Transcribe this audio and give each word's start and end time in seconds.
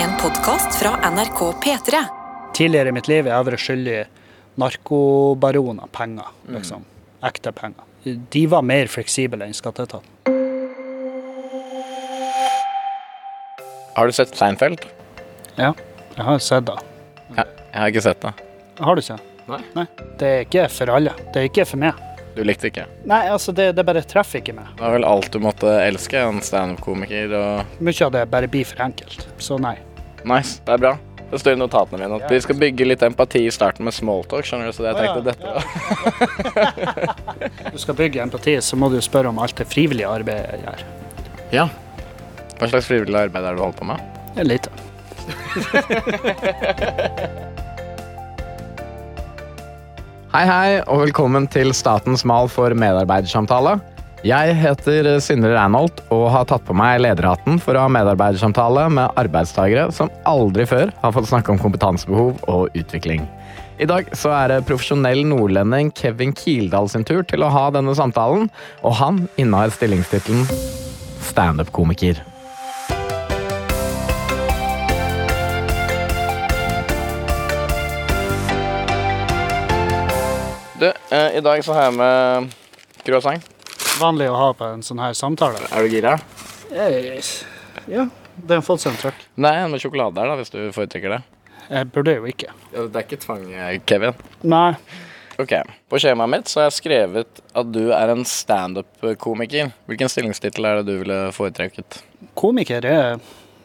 En 0.00 0.10
podkast 0.20 0.74
fra 0.74 1.10
NRK 1.10 1.52
P3. 1.52 2.04
Tidligere 2.54 2.88
i 2.88 2.92
mitt 2.92 3.08
liv 3.08 3.26
har 3.28 3.34
jeg 3.42 3.46
vært 3.50 3.62
skyldig 3.64 3.96
narkobaroner 4.60 5.90
penger, 5.92 6.30
liksom. 6.54 6.86
Ekte 7.28 7.52
penger. 7.52 7.84
De 8.32 8.46
var 8.48 8.64
mer 8.64 8.88
fleksible 8.88 9.44
enn 9.44 9.52
skatteetaten. 9.52 10.08
Har 13.98 14.08
du 14.08 14.16
sett 14.16 14.32
Seinfeld? 14.38 14.86
Ja, 15.60 15.74
jeg 16.16 16.24
har 16.30 16.40
sett 16.40 16.70
det. 16.70 16.78
Jeg, 17.36 17.44
jeg 17.44 17.82
har 17.82 17.92
ikke 17.92 18.04
sett 18.08 18.24
det. 18.24 18.32
Har 18.80 18.96
du 18.96 19.04
ikke? 19.04 19.20
Nei. 19.76 19.84
Det 20.16 20.30
er 20.30 20.46
ikke 20.46 20.64
for 20.72 20.94
alle. 20.96 21.12
Det 21.34 21.42
er 21.42 21.50
ikke 21.50 21.68
for 21.68 21.84
meg. 21.84 22.00
Du 22.36 22.44
likte 22.46 22.70
ikke? 22.70 22.86
Nei, 23.10 23.24
altså, 23.28 23.52
det, 23.52 23.72
det 23.76 23.84
bare 23.84 24.00
treffer 24.06 24.40
ikke 24.40 24.54
meg. 24.56 24.72
Det 24.78 24.86
var 24.86 24.96
vel 24.96 25.04
alt 25.04 25.28
du 25.34 25.40
måtte 25.42 25.76
elske, 25.82 26.22
en 26.22 26.40
standup-komiker 26.46 27.34
og 27.36 27.80
Mye 27.84 28.06
av 28.06 28.14
det 28.16 28.26
bare 28.32 28.48
blir 28.48 28.64
for 28.64 28.80
enkelt. 28.86 29.26
Så 29.42 29.58
nei. 29.60 29.76
Nice, 30.28 30.60
det 30.66 30.72
er 30.74 30.78
bra. 30.82 30.92
Det 31.30 31.38
står 31.38 31.54
i 31.54 31.58
notatene 31.60 32.00
mine 32.00 32.16
at 32.18 32.32
vi 32.32 32.40
skal 32.42 32.56
bygge 32.58 32.86
litt 32.88 33.02
empati 33.06 33.44
i 33.46 33.52
starten 33.54 33.86
med 33.86 33.94
smalltalk, 33.94 34.44
skjønner 34.46 34.66
du, 34.66 34.72
så 34.74 34.82
jeg 34.88 34.96
tenkte 34.98 35.22
dette 35.30 35.46
Du 37.74 37.78
skal 37.78 37.94
bygge 38.00 38.22
empati, 38.24 38.56
så 38.66 38.74
må 38.76 38.90
du 38.90 38.98
spørre 39.04 39.30
om 39.30 39.38
alt 39.38 39.54
det 39.60 39.68
frivillige 39.70 40.10
arbeidet 40.10 40.50
jeg 40.56 40.60
gjør. 40.66 40.80
Ja. 41.54 41.66
Hva 42.58 42.66
slags 42.72 42.88
frivillig 42.90 43.18
arbeid 43.20 43.44
er 43.44 43.50
det 43.54 43.58
du 43.60 43.62
holder 43.62 43.78
på 43.78 43.86
med? 43.92 43.98
Det 44.34 44.40
er 44.42 44.48
lite. 44.50 44.70
Hei, 50.30 50.44
hei, 50.46 50.70
og 50.86 51.00
velkommen 51.06 51.46
til 51.50 51.72
Statens 51.74 52.22
mal 52.26 52.46
for 52.50 52.74
medarbeidersamtale. 52.78 53.78
Jeg 54.20 54.52
heter 54.52 55.06
Sindre 55.24 55.54
Reinholt 55.54 56.02
og 56.12 56.26
har 56.28 56.44
tatt 56.44 56.66
på 56.68 56.74
meg 56.76 56.98
lederhatten 57.00 57.56
for 57.56 57.72
å 57.72 57.86
ha 57.86 57.88
medarbeidersamtale 57.88 58.82
med 58.92 59.14
arbeidstagere 59.16 59.86
som 59.96 60.10
aldri 60.28 60.66
før 60.68 60.90
har 61.00 61.14
fått 61.16 61.30
snakke 61.30 61.54
om 61.54 61.60
kompetansebehov 61.62 62.42
og 62.52 62.74
utvikling. 62.76 63.22
I 63.80 63.86
dag 63.88 64.10
så 64.12 64.28
er 64.36 64.50
det 64.52 64.66
profesjonell 64.68 65.22
nordlending 65.24 65.88
Kevin 65.96 66.34
Kildahl 66.36 66.90
sin 66.92 67.06
tur 67.08 67.24
til 67.24 67.40
å 67.40 67.48
ha 67.48 67.62
denne 67.72 67.94
samtalen, 67.96 68.50
og 68.84 68.92
han 68.98 69.22
innehar 69.40 69.72
stillingstittelen 69.72 70.44
standup-komiker. 71.24 72.20
Du, 80.76 80.92
eh, 81.08 81.38
i 81.38 81.40
dag 81.40 81.64
så 81.64 81.72
har 81.72 81.88
jeg 81.88 81.96
med 81.96 82.52
croissant. 83.08 83.48
Vanlig 84.00 84.30
å 84.32 84.36
ha 84.38 84.48
på 84.56 84.64
en 84.74 84.82
sånn 84.86 85.00
her 85.02 85.12
samtale. 85.18 85.60
Er 85.70 85.84
du 85.84 85.92
gira? 85.92 86.14
Yes. 86.72 87.42
Ja, 87.90 88.06
det 88.36 88.56
har 88.60 88.64
fått 88.64 88.84
seg 88.84 88.94
en 88.94 89.00
trøkk. 89.02 89.20
Nei, 89.40 89.52
en 89.60 89.70
med 89.74 89.82
sjokolade 89.82 90.16
der, 90.16 90.30
da, 90.30 90.38
hvis 90.40 90.52
du 90.54 90.60
foretrekker 90.74 91.16
det. 91.16 91.20
Jeg 91.70 91.88
burde 91.94 92.16
jo 92.16 92.26
ikke. 92.30 92.50
Ja, 92.72 92.86
det 92.86 92.98
er 92.98 93.06
ikke 93.06 93.20
tvang, 93.22 93.44
eh, 93.52 93.76
Kevin. 93.86 94.16
Nei. 94.42 94.72
Ok, 95.40 95.52
På 95.88 95.96
skjemaet 96.00 96.28
mitt 96.28 96.50
så 96.50 96.60
har 96.60 96.66
jeg 96.68 96.76
skrevet 96.80 97.38
at 97.56 97.68
du 97.72 97.92
er 97.96 98.10
en 98.12 98.24
standup-komiker. 98.28 99.70
Hvilken 99.88 100.10
stillingstittel 100.12 100.66
er 100.68 100.80
det 100.80 100.90
du 100.90 100.98
ville 101.00 101.18
foretrukket? 101.32 102.02
Komiker 102.36 102.84
er 102.84 103.20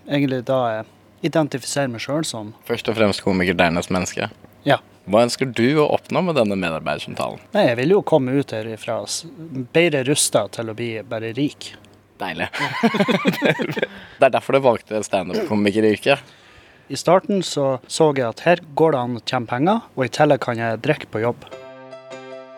egentlig 0.07 0.43
da 0.47 0.59
jeg 0.71 0.85
identifiserer 1.31 1.91
meg 1.91 2.03
sjøl 2.05 2.23
som 2.27 2.53
Først 2.67 2.87
og 2.91 2.95
fremst 2.95 3.23
komiker, 3.25 3.57
dernest 3.57 3.91
menneske. 3.91 4.29
Ja. 4.67 4.77
Hva 5.05 5.21
ønsker 5.27 5.49
du 5.53 5.67
å 5.81 5.89
oppnå 5.93 6.23
med 6.25 6.37
denne 6.39 6.57
medarbeidersamtalen? 6.57 7.41
Nei, 7.53 7.67
jeg 7.67 7.77
vil 7.81 7.93
jo 7.93 8.05
komme 8.05 8.33
ut 8.33 8.53
herifra 8.55 9.03
bedre 9.75 10.01
rusta 10.07 10.47
til 10.55 10.71
å 10.71 10.77
bli 10.77 10.89
bare 11.05 11.29
rik. 11.37 11.75
Deilig. 12.21 12.47
det 14.17 14.25
er 14.25 14.33
derfor 14.33 14.57
du 14.57 14.63
valgte 14.65 15.03
standup-komikeryrket. 15.05 16.33
I 16.87 16.97
starten 16.97 17.43
så 17.45 17.79
så 17.87 18.11
jeg 18.13 18.25
at 18.27 18.45
her 18.45 18.63
går 18.77 18.95
det 18.95 19.03
an 19.03 19.19
å 19.19 19.23
tjene 19.25 19.49
penger, 19.49 19.85
og 19.93 20.05
i 20.05 20.11
tillegg 20.17 20.41
kan 20.45 20.61
jeg 20.61 20.81
drikke 20.85 21.09
på 21.13 21.21
jobb. 21.25 21.45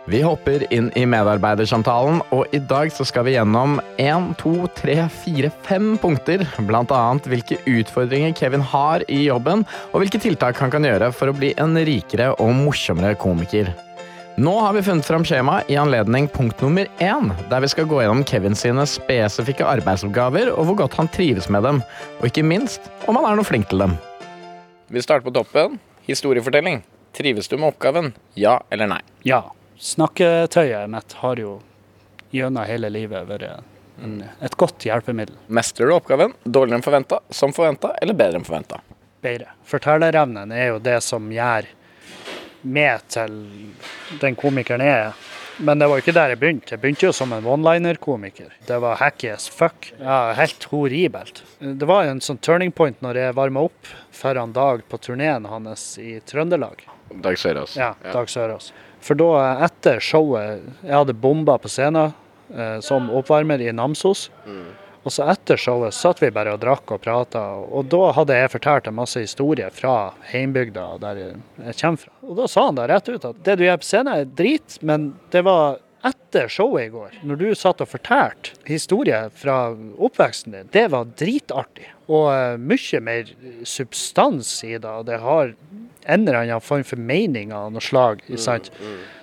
Vi 0.07 0.21
hopper 0.23 0.63
inn 0.71 0.85
i 0.95 1.01
medarbeidersamtalen, 1.03 2.21
og 2.31 2.53
i 2.55 2.61
dag 2.63 2.93
så 2.95 3.03
skal 3.03 3.25
vi 3.27 3.33
gjennom 3.33 3.73
én, 3.99 4.29
to, 4.39 4.53
tre, 4.77 5.01
fire, 5.11 5.49
fem 5.65 5.97
punkter. 5.99 6.45
Blant 6.63 6.93
annet 6.95 7.25
hvilke 7.27 7.57
utfordringer 7.67 8.31
Kevin 8.37 8.63
har 8.63 9.03
i 9.11 9.25
jobben, 9.25 9.65
og 9.91 9.99
hvilke 9.99 10.21
tiltak 10.23 10.61
han 10.63 10.71
kan 10.71 10.87
gjøre 10.87 11.09
for 11.11 11.27
å 11.27 11.35
bli 11.35 11.49
en 11.59 11.75
rikere 11.75 12.29
og 12.39 12.53
morsommere 12.55 13.17
komiker. 13.19 13.73
Nå 14.39 14.53
har 14.63 14.77
vi 14.77 14.85
funnet 14.85 15.09
fram 15.09 15.27
skjemaet 15.27 15.67
i 15.73 15.75
anledning 15.81 16.29
punkt 16.31 16.63
nummer 16.63 16.87
én, 17.03 17.27
der 17.51 17.65
vi 17.65 17.71
skal 17.73 17.89
gå 17.91 17.99
gjennom 17.99 18.23
Kevin 18.31 18.55
sine 18.55 18.87
spesifikke 18.87 19.67
arbeidsoppgaver, 19.67 20.53
og 20.55 20.69
hvor 20.69 20.79
godt 20.85 20.95
han 21.01 21.11
trives 21.11 21.51
med 21.51 21.67
dem, 21.67 21.83
og 22.21 22.29
ikke 22.31 22.47
minst 22.47 22.87
om 23.09 23.19
han 23.19 23.27
er 23.27 23.41
noe 23.41 23.49
flink 23.51 23.67
til 23.73 23.83
dem. 23.83 23.99
Vi 24.87 25.03
starter 25.03 25.27
på 25.27 25.35
toppen. 25.35 25.81
Historiefortelling. 26.07 26.79
Trives 27.17 27.51
du 27.51 27.59
med 27.59 27.73
oppgaven? 27.73 28.13
Ja 28.39 28.61
eller 28.71 28.87
nei? 28.95 29.03
Ja. 29.27 29.43
Snakketøyet 29.79 30.89
mitt 30.89 31.13
har 31.21 31.39
jo 31.41 31.57
gjennom 32.33 32.65
hele 32.67 32.89
livet 32.89 33.27
vært 33.29 33.47
en, 34.03 34.19
et 34.41 34.55
godt 34.57 34.85
hjelpemiddel. 34.85 35.37
Mestrer 35.53 35.89
du 35.89 35.95
oppgaven 35.95 36.33
dårligere 36.43 36.79
enn 36.79 36.85
forventa, 36.85 37.19
som 37.29 37.53
forventa 37.55 37.93
eller 38.01 38.17
bedre 38.17 38.41
enn 38.41 38.47
forventa? 38.47 38.81
Bedre. 39.21 39.53
Fortellerevnen 39.65 40.51
er 40.53 40.71
jo 40.73 40.79
det 40.83 40.99
som 41.05 41.29
gjør 41.33 41.69
meg 42.67 43.05
til 43.13 43.37
den 44.21 44.37
komikeren 44.37 44.83
jeg 44.83 45.07
er. 45.07 45.25
Men 45.57 45.79
det 45.81 45.87
var 45.89 45.97
jo 45.97 46.03
ikke 46.05 46.13
der 46.13 46.33
jeg 46.33 46.39
begynte. 46.41 46.73
Jeg 46.75 46.81
begynte 46.83 47.07
jo 47.07 47.13
som 47.17 47.31
en 47.33 47.45
one-liner-komiker. 47.49 48.51
Det 48.67 48.77
var 48.81 48.99
hacky 48.99 49.31
as 49.33 49.47
fuck. 49.49 49.87
Ja, 49.97 50.33
helt 50.37 50.67
horribelt. 50.69 51.41
Det 51.57 51.87
var 51.89 52.05
en 52.05 52.21
sånn 52.21 52.37
turning 52.45 52.69
point 52.77 53.01
når 53.01 53.17
jeg 53.23 53.37
varma 53.39 53.63
opp 53.65 53.89
foran 54.13 54.53
Dag 54.53 54.83
på 54.89 54.99
turneen 55.01 55.47
hans 55.49 55.87
i 56.01 56.19
Trøndelag. 56.29 56.83
Dag 57.25 57.39
Sørås. 57.41 57.73
Ja, 57.79 57.95
Dag 58.13 58.29
Sørås. 58.29 58.69
For 59.03 59.19
da, 59.19 59.29
etter 59.67 60.01
showet 60.03 60.63
Jeg 60.83 60.93
hadde 60.93 61.15
bomba 61.15 61.57
på 61.61 61.69
scenen 61.71 62.11
eh, 62.53 62.79
som 62.83 63.11
oppvarmer 63.13 63.61
i 63.61 63.71
Namsos. 63.75 64.27
Og 65.07 65.13
så 65.13 65.23
etter 65.31 65.55
showet 65.55 65.95
satt 65.95 66.19
vi 66.19 66.27
bare 66.35 66.51
og 66.57 66.59
drakk 66.59 66.91
og 66.91 66.99
prata, 66.99 67.41
og 67.63 67.87
da 67.87 68.09
hadde 68.17 68.35
jeg 68.35 68.51
fortalt 68.57 68.89
en 68.89 68.97
masse 68.97 69.21
historier 69.23 69.71
fra 69.71 70.11
heimbygda 70.33 70.87
der 70.99 71.21
jeg 71.21 71.77
kommer 71.79 72.01
fra. 72.01 72.11
Og 72.27 72.33
da 72.41 72.47
sa 72.51 72.65
han 72.67 72.79
da 72.79 72.89
rett 72.91 73.07
ut 73.07 73.27
at 73.29 73.39
det 73.45 73.55
du 73.55 73.63
gjør 73.63 73.79
på 73.79 73.87
scenen 73.87 74.11
er 74.11 74.33
drit, 74.41 74.75
men 74.83 75.13
det 75.31 75.45
var 75.47 75.79
etter 76.07 76.51
showet 76.51 76.89
i 76.89 76.91
går, 76.91 77.15
når 77.23 77.39
du 77.39 77.47
satt 77.55 77.81
og 77.83 77.89
fortalte 77.89 78.57
historier 78.67 79.31
fra 79.33 79.71
oppveksten 79.95 80.57
din, 80.57 80.69
det 80.75 80.85
var 80.91 81.07
dritartig. 81.17 81.87
Og 82.11 82.27
eh, 82.33 82.59
mye 82.59 83.01
mer 83.03 83.31
substans 83.67 84.51
i 84.67 84.75
det. 84.75 84.93
Det 85.07 85.21
har 85.23 85.55
en 86.07 86.25
eller 86.25 86.41
annen 86.41 86.63
form 86.63 86.85
for 86.87 86.99
mening 86.99 87.53
av 87.55 87.71
noe 87.75 87.83
slag. 87.83 88.23
ikke 88.27 88.41
sant? 88.41 88.71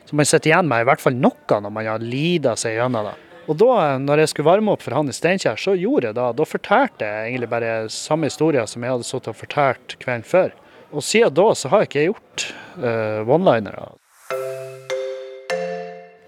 Så 0.04 0.16
man 0.16 0.28
sitter 0.28 0.52
igjen 0.52 0.68
med 0.68 0.84
i 0.84 0.88
hvert 0.88 1.02
fall 1.02 1.16
noe 1.16 1.60
når 1.64 1.72
man 1.72 1.88
har 1.88 2.02
lida 2.04 2.54
seg 2.60 2.76
gjennom 2.78 3.08
det. 3.08 3.14
Og 3.44 3.58
da 3.60 3.96
når 4.00 4.22
jeg 4.22 4.32
skulle 4.32 4.48
varme 4.48 4.72
opp 4.72 4.84
for 4.84 4.96
han 4.96 5.10
i 5.10 5.14
Steinkjer, 5.16 5.58
så 5.60 5.74
gjorde 5.76 6.10
jeg 6.10 6.16
det. 6.16 6.28
Da 6.38 6.46
fortalte 6.48 7.08
jeg 7.08 7.32
egentlig 7.32 7.50
bare 7.52 7.72
samme 7.92 8.30
historie 8.30 8.64
som 8.68 8.84
jeg 8.84 8.94
hadde 8.94 9.08
sittet 9.08 9.32
og 9.34 9.40
fortalt 9.40 9.96
kvelden 10.00 10.24
før. 10.28 10.54
Og 10.94 11.04
siden 11.04 11.34
da 11.36 11.50
så 11.58 11.72
har 11.72 11.84
jeg 11.84 11.90
ikke 11.90 12.06
gjort 12.06 12.46
uh, 12.78 13.20
one-linere. 13.28 13.90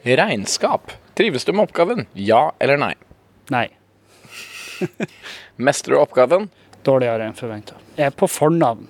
Regnskap. 0.06 0.92
Trives 1.18 1.46
du 1.46 1.54
med 1.54 1.66
oppgaven? 1.66 2.04
Ja 2.14 2.50
eller 2.62 2.78
nei? 2.78 2.92
Nei. 3.54 3.66
Mestrer 5.56 5.96
du 5.96 6.02
oppgaven? 6.02 6.50
Dårligere 6.86 7.26
enn 7.26 7.38
forventa. 7.38 7.78
Jeg 7.96 8.12
er 8.12 8.14
på 8.14 8.28
fornavn 8.30 8.86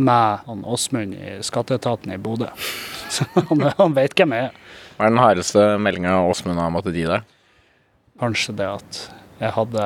med 0.00 0.44
han 0.46 0.64
Åsmund 0.64 1.14
i 1.14 1.36
skatteetaten 1.46 2.12
i 2.14 2.18
Bodø. 2.20 2.48
Så 3.14 3.26
han, 3.34 3.66
han 3.78 3.96
veit 3.96 4.16
hvem 4.18 4.34
jeg 4.36 4.50
er. 4.50 4.58
Hva 4.96 5.06
er 5.06 5.14
den 5.14 5.22
hardeste 5.22 5.66
meldinga 5.80 6.18
Åsmund 6.28 6.60
har 6.60 6.72
måttet 6.74 6.98
gi 6.98 7.06
deg? 7.08 7.26
Kanskje 8.20 8.56
det 8.58 8.68
at 8.68 8.98
jeg 9.40 9.54
hadde 9.56 9.84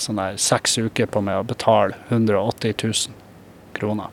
sånn 0.00 0.20
der 0.20 0.38
seks 0.40 0.78
uker 0.78 1.08
på 1.08 1.20
meg 1.24 1.40
å 1.40 1.46
betale 1.48 1.96
180 2.08 2.76
000 2.84 3.16
kroner. 3.76 4.12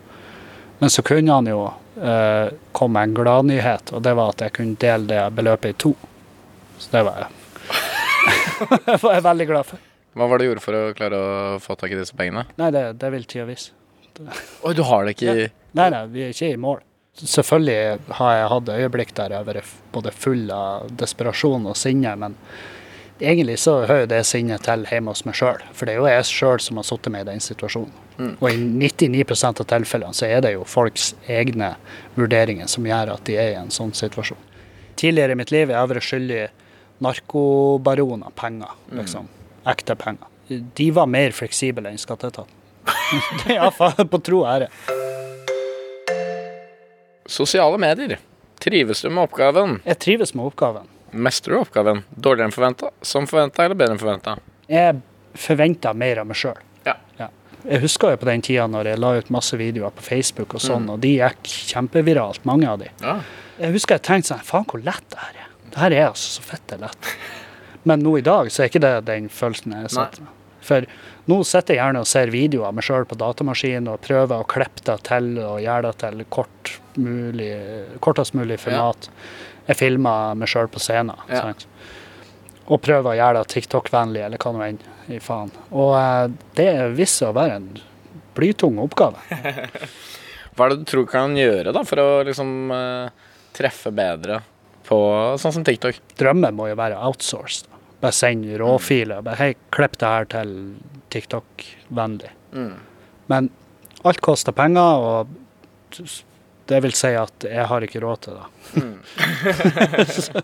Men 0.80 0.92
så 0.92 1.04
kunne 1.08 1.38
han 1.38 1.48
jo 1.48 1.62
eh, 1.96 2.52
komme 2.76 3.00
med 3.00 3.10
en 3.10 3.16
gladnyhet, 3.22 3.94
og 3.96 4.04
det 4.04 4.16
var 4.20 4.34
at 4.34 4.44
jeg 4.44 4.56
kunne 4.58 4.80
dele 4.80 5.08
det 5.08 5.22
beløpet 5.38 5.72
i 5.72 5.80
to. 5.86 5.94
Så 6.78 6.92
det 6.92 7.06
var 7.08 7.24
jeg. 7.24 7.40
det 8.90 8.98
var 9.04 9.16
jeg 9.16 9.26
veldig 9.30 9.48
glad 9.54 9.70
for. 9.72 9.86
Hva 10.14 10.28
var 10.30 10.38
det 10.38 10.46
du 10.46 10.52
gjorde 10.52 10.66
for 10.66 10.78
å 10.78 10.82
klare 10.98 11.20
å 11.20 11.30
få 11.64 11.78
tak 11.80 11.94
i 11.96 11.98
disse 11.98 12.16
pengene? 12.18 12.46
Nei, 12.60 12.70
det, 12.76 12.84
det 13.02 13.14
vil 13.16 13.24
tida 13.30 13.48
vise. 13.50 13.72
Oi, 14.64 14.74
du 14.78 14.84
har 14.88 15.06
det 15.06 15.16
ikke 15.18 15.34
i 15.34 15.48
Nei, 15.74 15.88
nei, 15.90 16.04
vi 16.14 16.22
er 16.22 16.34
ikke 16.36 16.52
i 16.54 16.58
mål. 16.62 16.84
Selvfølgelig 17.18 18.14
har 18.20 18.36
jeg 18.38 18.50
hatt 18.52 18.70
øyeblikk 18.76 19.12
der 19.18 19.34
jeg 19.34 19.42
har 19.42 19.48
vært 19.48 19.74
både 19.94 20.14
full 20.14 20.48
av 20.54 20.88
desperasjon 21.02 21.66
og 21.70 21.78
sinne, 21.78 22.14
men 22.22 22.36
egentlig 23.22 23.60
så 23.62 23.80
hører 23.90 24.06
det 24.10 24.22
sinnet 24.30 24.66
til 24.66 24.86
hjemme 24.90 25.14
hos 25.14 25.24
meg 25.26 25.38
sjøl. 25.38 25.62
For 25.74 25.90
det 25.90 25.96
er 25.96 26.02
jo 26.02 26.08
jeg 26.10 26.30
sjøl 26.30 26.62
som 26.62 26.78
har 26.78 26.88
sittet 26.90 27.14
meg 27.14 27.26
i 27.26 27.30
den 27.32 27.42
situasjonen. 27.42 27.94
Og 28.38 28.48
i 28.52 28.56
99% 28.62 29.62
av 29.64 29.70
tilfellene 29.74 30.14
så 30.18 30.30
er 30.30 30.42
det 30.46 30.54
jo 30.54 30.66
folks 30.70 31.16
egne 31.26 31.74
vurderinger 32.14 32.70
som 32.70 32.86
gjør 32.86 33.16
at 33.16 33.26
de 33.26 33.38
er 33.42 33.56
i 33.56 33.62
en 33.62 33.74
sånn 33.74 33.94
situasjon. 33.98 34.42
Tidligere 35.00 35.34
i 35.34 35.40
mitt 35.42 35.54
liv 35.54 35.72
har 35.74 35.82
jeg 35.82 35.94
vært 35.96 36.10
skyldig 36.10 36.44
narkobaroner 37.02 38.34
penger, 38.38 38.76
liksom. 38.94 39.30
Ekte 39.66 39.96
penger. 39.98 40.30
De 40.50 40.92
var 40.94 41.10
mer 41.10 41.34
fleksible 41.34 41.90
enn 41.90 41.98
skatteetaten. 42.02 42.62
ja, 43.58 43.70
på 44.10 44.20
tro 44.24 44.44
og 44.44 44.50
ære. 44.50 44.70
Sosiale 47.26 47.78
medier. 47.82 48.20
Trives 48.64 49.02
du 49.02 49.10
med 49.10 49.24
oppgaven? 49.28 49.80
Jeg 49.88 50.00
trives 50.00 50.34
med 50.36 50.46
oppgaven. 50.52 50.88
Mestrer 51.12 51.56
du 51.56 51.62
oppgaven? 51.62 52.04
Dårligere 52.10 52.50
enn 52.50 52.56
forventa? 52.56 52.90
Som 53.06 53.28
forventa, 53.30 53.66
eller 53.66 53.78
bedre 53.78 53.96
enn 53.96 54.02
forventa? 54.02 54.38
Jeg 54.72 55.02
forventa 55.38 55.94
mer 55.98 56.24
av 56.24 56.30
meg 56.30 56.40
sjøl. 56.40 56.60
Ja. 56.88 56.98
Jeg 57.64 57.80
husker 57.80 58.12
jo 58.12 58.20
på 58.20 58.28
den 58.28 58.42
tida 58.44 58.66
når 58.68 58.90
jeg 58.92 59.00
la 59.00 59.14
ut 59.16 59.30
masse 59.32 59.56
videoer 59.60 59.94
på 59.96 60.04
Facebook 60.04 60.58
og 60.58 60.64
sånn, 60.64 60.90
og 60.92 61.00
de 61.04 61.14
gikk 61.16 61.48
kjempeviralt, 61.72 62.44
mange 62.50 62.68
av 62.68 62.82
de. 62.82 62.90
Ja. 63.00 63.18
Jeg 63.62 63.78
husker 63.78 63.96
jeg 64.00 64.04
tenkte 64.04 64.34
sånn 64.34 64.44
Faen, 64.44 64.68
hvor 64.68 64.84
lett 64.84 65.06
det 65.14 65.22
her 65.22 65.38
er. 65.46 65.52
Det 65.70 65.80
her 65.80 65.96
er 65.96 66.08
altså 66.10 66.42
så 66.42 66.44
fette 66.46 66.78
lett. 66.82 67.12
Men 67.88 68.04
nå 68.04 68.18
i 68.20 68.26
dag 68.26 68.52
så 68.52 68.64
er 68.64 68.72
ikke 68.72 68.84
det 68.84 68.92
den 69.08 69.30
følelsen 69.32 69.76
jeg 69.78 69.94
sitter 69.96 70.26
med. 70.26 70.40
For 70.64 70.88
nå 71.30 71.40
sitter 71.48 71.76
jeg 71.76 71.82
gjerne 71.82 72.04
og 72.04 72.10
ser 72.10 72.32
videoer 72.34 72.70
av 72.70 72.78
meg 72.78 72.86
sjøl 72.88 73.08
på 73.10 73.18
datamaskin 73.20 73.90
og 73.92 74.02
prøver 74.04 74.40
å 74.42 74.48
klippe 74.50 74.84
det 74.88 74.98
til 75.10 75.34
og 75.44 75.62
gjøre 75.64 75.90
det 75.90 75.94
til 76.04 76.24
kort 76.34 76.74
mulig, 77.00 77.52
kortest 78.04 78.36
mulig 78.38 78.60
format. 78.64 79.10
Jeg 79.68 79.80
filmer 79.80 80.38
meg 80.40 80.52
sjøl 80.52 80.70
på 80.72 80.82
scenen. 80.84 81.20
Ja. 81.32 81.52
Og 82.72 82.80
prøver 82.84 83.12
å 83.12 83.18
gjøre 83.18 83.42
det 83.42 83.52
TikTok-vennlig, 83.52 84.24
eller 84.24 84.40
hva 84.40 84.54
nå 84.56 84.64
enn. 84.66 84.80
i 85.12 85.20
faen. 85.20 85.52
Og 85.76 85.98
eh, 86.00 86.28
det 86.56 86.70
viser 86.96 87.26
seg 87.26 87.34
å 87.34 87.36
være 87.36 87.58
en 87.60 87.70
blytung 88.38 88.80
oppgave. 88.84 89.20
Hva 90.54 90.68
er 90.68 90.74
det 90.74 90.84
du 90.84 90.88
tror 90.88 91.08
kan 91.10 91.36
gjøre 91.36 91.74
da, 91.74 91.82
for 91.88 92.00
å 92.00 92.08
liksom 92.28 92.72
eh, 92.72 93.30
treffe 93.58 93.92
bedre 93.96 94.40
på 94.88 94.98
sånn 95.42 95.56
som 95.56 95.66
TikTok? 95.66 95.98
Drømmen 96.20 96.56
må 96.56 96.70
jo 96.70 96.78
være 96.80 97.00
outsourced. 97.08 97.73
Bare 98.04 98.12
send 98.12 98.46
råfiler. 98.60 99.24
Bare 99.24 99.40
hei, 99.40 99.54
klipp 99.72 99.96
det 100.02 100.10
her 100.12 100.26
til 100.34 100.50
TikTok-vennlig. 101.14 102.32
Mm. 102.52 102.74
Men 103.32 103.50
alt 104.04 104.20
koster 104.26 104.52
penger, 104.56 105.08
og 105.08 105.28
det 106.68 106.82
vil 106.84 106.96
si 106.98 107.14
at 107.16 107.48
jeg 107.48 107.68
har 107.70 107.86
ikke 107.86 108.02
råd 108.04 108.26
til 108.26 108.34
det. 108.40 108.46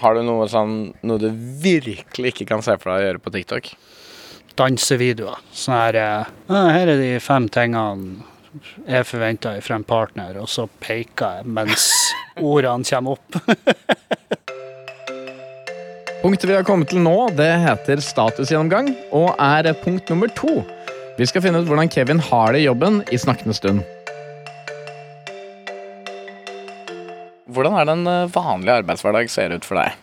Har 0.00 0.16
du 0.16 0.22
noe 0.24 0.46
sånn 0.48 0.94
noe 1.04 1.20
du 1.20 1.28
virkelig 1.60 2.30
ikke 2.32 2.46
kan 2.48 2.62
se 2.64 2.72
for 2.80 2.88
deg 2.88 3.02
å 3.02 3.06
gjøre 3.08 3.20
på 3.20 3.32
TikTok? 3.34 3.64
Dansevideoer. 4.56 5.42
Sånn 5.52 5.76
her 5.76 5.98
eh, 6.00 6.30
Her 6.48 6.94
er 6.94 7.02
de 7.02 7.10
fem 7.20 7.50
tingene 7.52 8.24
jeg 8.86 9.06
forventer 9.06 9.60
fra 9.62 9.76
en 9.78 9.84
partner, 9.86 10.38
og 10.40 10.48
så 10.50 10.64
peker 10.82 11.40
jeg 11.40 11.52
mens 11.58 11.90
ordene 12.52 12.86
kommer 12.88 13.18
opp. 13.18 13.30
Punktet 16.22 16.50
vi 16.50 16.52
har 16.54 16.66
kommet 16.68 16.90
til 16.92 17.00
nå, 17.00 17.14
det 17.32 17.48
heter 17.62 18.00
statusgjennomgang, 18.04 18.90
og 19.16 19.30
er 19.40 19.70
punkt 19.80 20.10
nummer 20.12 20.28
to. 20.36 20.58
Vi 21.16 21.24
skal 21.24 21.40
finne 21.40 21.62
ut 21.62 21.68
hvordan 21.70 21.88
Kevin 21.88 22.20
har 22.26 22.52
det 22.52 22.60
i 22.60 22.66
jobben 22.66 22.98
i 23.08 23.16
snakkende 23.16 23.56
stund. 23.56 23.80
Hvordan 27.48 27.78
er 27.80 27.88
det 27.88 27.94
en 27.96 28.10
eh, 28.12 28.28
vanlig 28.34 28.74
arbeidshverdag 28.74 29.32
ser 29.32 29.56
ut 29.56 29.64
for 29.64 29.80
deg? 29.80 29.96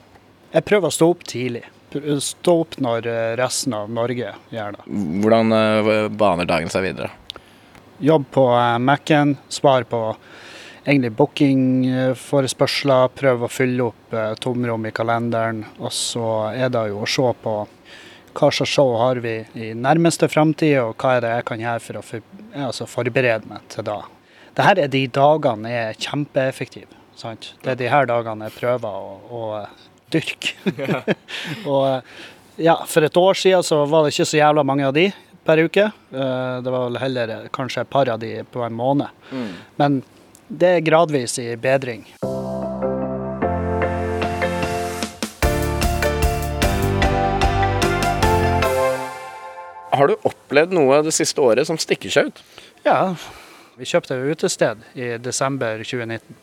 Jeg 0.56 0.66
prøver 0.66 0.90
å 0.90 0.96
stå 0.98 1.12
opp 1.14 1.22
tidlig. 1.30 1.62
Stå 2.26 2.56
opp 2.64 2.80
når 2.82 3.12
eh, 3.14 3.36
resten 3.38 3.78
av 3.78 3.94
Norge 3.94 4.34
gjør 4.50 4.74
det. 4.74 4.88
Hvordan 5.22 5.54
eh, 5.54 5.94
baner 6.18 6.50
dagen 6.50 6.74
seg 6.74 6.90
videre? 6.90 7.14
Jobb 8.02 8.26
på 8.34 8.50
eh, 8.58 8.74
Mac-en, 8.82 9.38
svar 9.54 9.86
på 9.86 10.02
egentlig 10.88 11.12
bookingforespørsler, 11.20 13.10
prøve 13.18 13.48
å 13.48 13.52
fylle 13.52 13.90
opp 13.90 14.14
eh, 14.16 14.34
tomrom 14.42 14.86
i 14.88 14.94
kalenderen. 14.96 15.64
Og 15.82 15.92
så 15.94 16.28
er 16.54 16.72
det 16.74 16.86
jo 16.92 17.02
å 17.04 17.10
se 17.10 17.32
på 17.44 17.56
hva 18.38 18.52
slags 18.54 18.70
show 18.70 18.94
har 19.02 19.18
vi 19.24 19.40
i 19.58 19.72
nærmeste 19.74 20.30
framtid, 20.30 20.76
og 20.84 20.96
hva 21.02 21.16
er 21.18 21.26
det 21.26 21.34
jeg 21.40 21.48
kan 21.50 21.64
gjøre 21.64 21.84
for 21.88 22.00
å 22.00 22.06
for, 22.06 22.22
altså 22.68 22.86
forberede 22.90 23.50
meg 23.50 23.66
til 23.74 23.88
da. 23.88 24.00
Dette 24.58 24.84
er 24.86 24.92
de 24.94 25.04
dagene 25.14 25.72
jeg 25.74 25.92
er 25.92 26.02
kjempeeffektiv. 26.08 26.94
Sant? 27.18 27.52
Det 27.64 27.74
er 27.74 27.80
de 27.80 27.90
her 27.90 28.06
dagene 28.10 28.46
jeg 28.48 28.58
prøver 28.60 28.90
å, 28.94 29.14
å 29.34 29.42
dyrke. 30.14 30.54
og 31.72 32.62
ja, 32.62 32.76
for 32.90 33.06
et 33.06 33.18
år 33.18 33.38
siden 33.38 33.66
så 33.66 33.84
var 33.90 34.06
det 34.06 34.14
ikke 34.14 34.30
så 34.30 34.40
jævla 34.40 34.64
mange 34.66 34.86
av 34.86 34.94
de 34.98 35.08
per 35.48 35.62
uke. 35.66 35.88
Eh, 35.90 36.56
Det 36.62 36.74
var 36.74 36.86
vel 36.88 37.02
heller 37.02 37.34
eh, 37.34 37.50
kanskje 37.54 37.84
et 37.86 37.90
par 37.90 38.10
av 38.14 38.22
de 38.22 38.32
på 38.54 38.62
en 38.66 38.78
måned. 38.78 39.26
Men 39.82 40.00
det 40.48 40.70
er 40.78 40.86
gradvis 40.86 41.38
i 41.42 41.50
bedring. 41.60 42.06
Har 49.98 50.12
du 50.12 50.16
opplevd 50.30 50.76
noe 50.78 51.02
det 51.04 51.14
siste 51.16 51.42
året 51.42 51.68
som 51.68 51.80
stikker 51.82 52.14
seg 52.14 52.30
ut? 52.30 52.42
Ja, 52.86 53.16
vi 53.78 53.86
kjøpte 53.90 54.20
utested 54.30 54.84
i 54.96 55.16
desember 55.22 55.82
2019. 55.84 56.38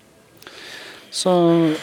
Så 1.14 1.34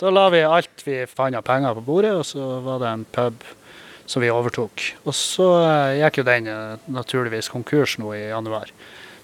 Da 0.00 0.10
la 0.10 0.24
vi 0.34 0.40
alt 0.42 0.82
vi 0.82 1.04
fant 1.06 1.38
av 1.38 1.44
penger 1.46 1.76
på 1.78 1.84
bordet, 1.86 2.10
og 2.18 2.26
så 2.26 2.58
var 2.64 2.80
det 2.82 2.88
en 2.90 3.04
pub 3.14 3.44
som 4.10 4.20
vi 4.20 4.32
overtok. 4.34 4.82
Og 5.06 5.14
så 5.16 5.46
gikk 5.96 6.18
jo 6.20 6.24
den 6.26 6.50
eh, 6.50 6.74
naturligvis 6.92 7.48
konkurs 7.52 7.94
nå 8.02 8.10
i 8.18 8.26
januar. 8.26 8.68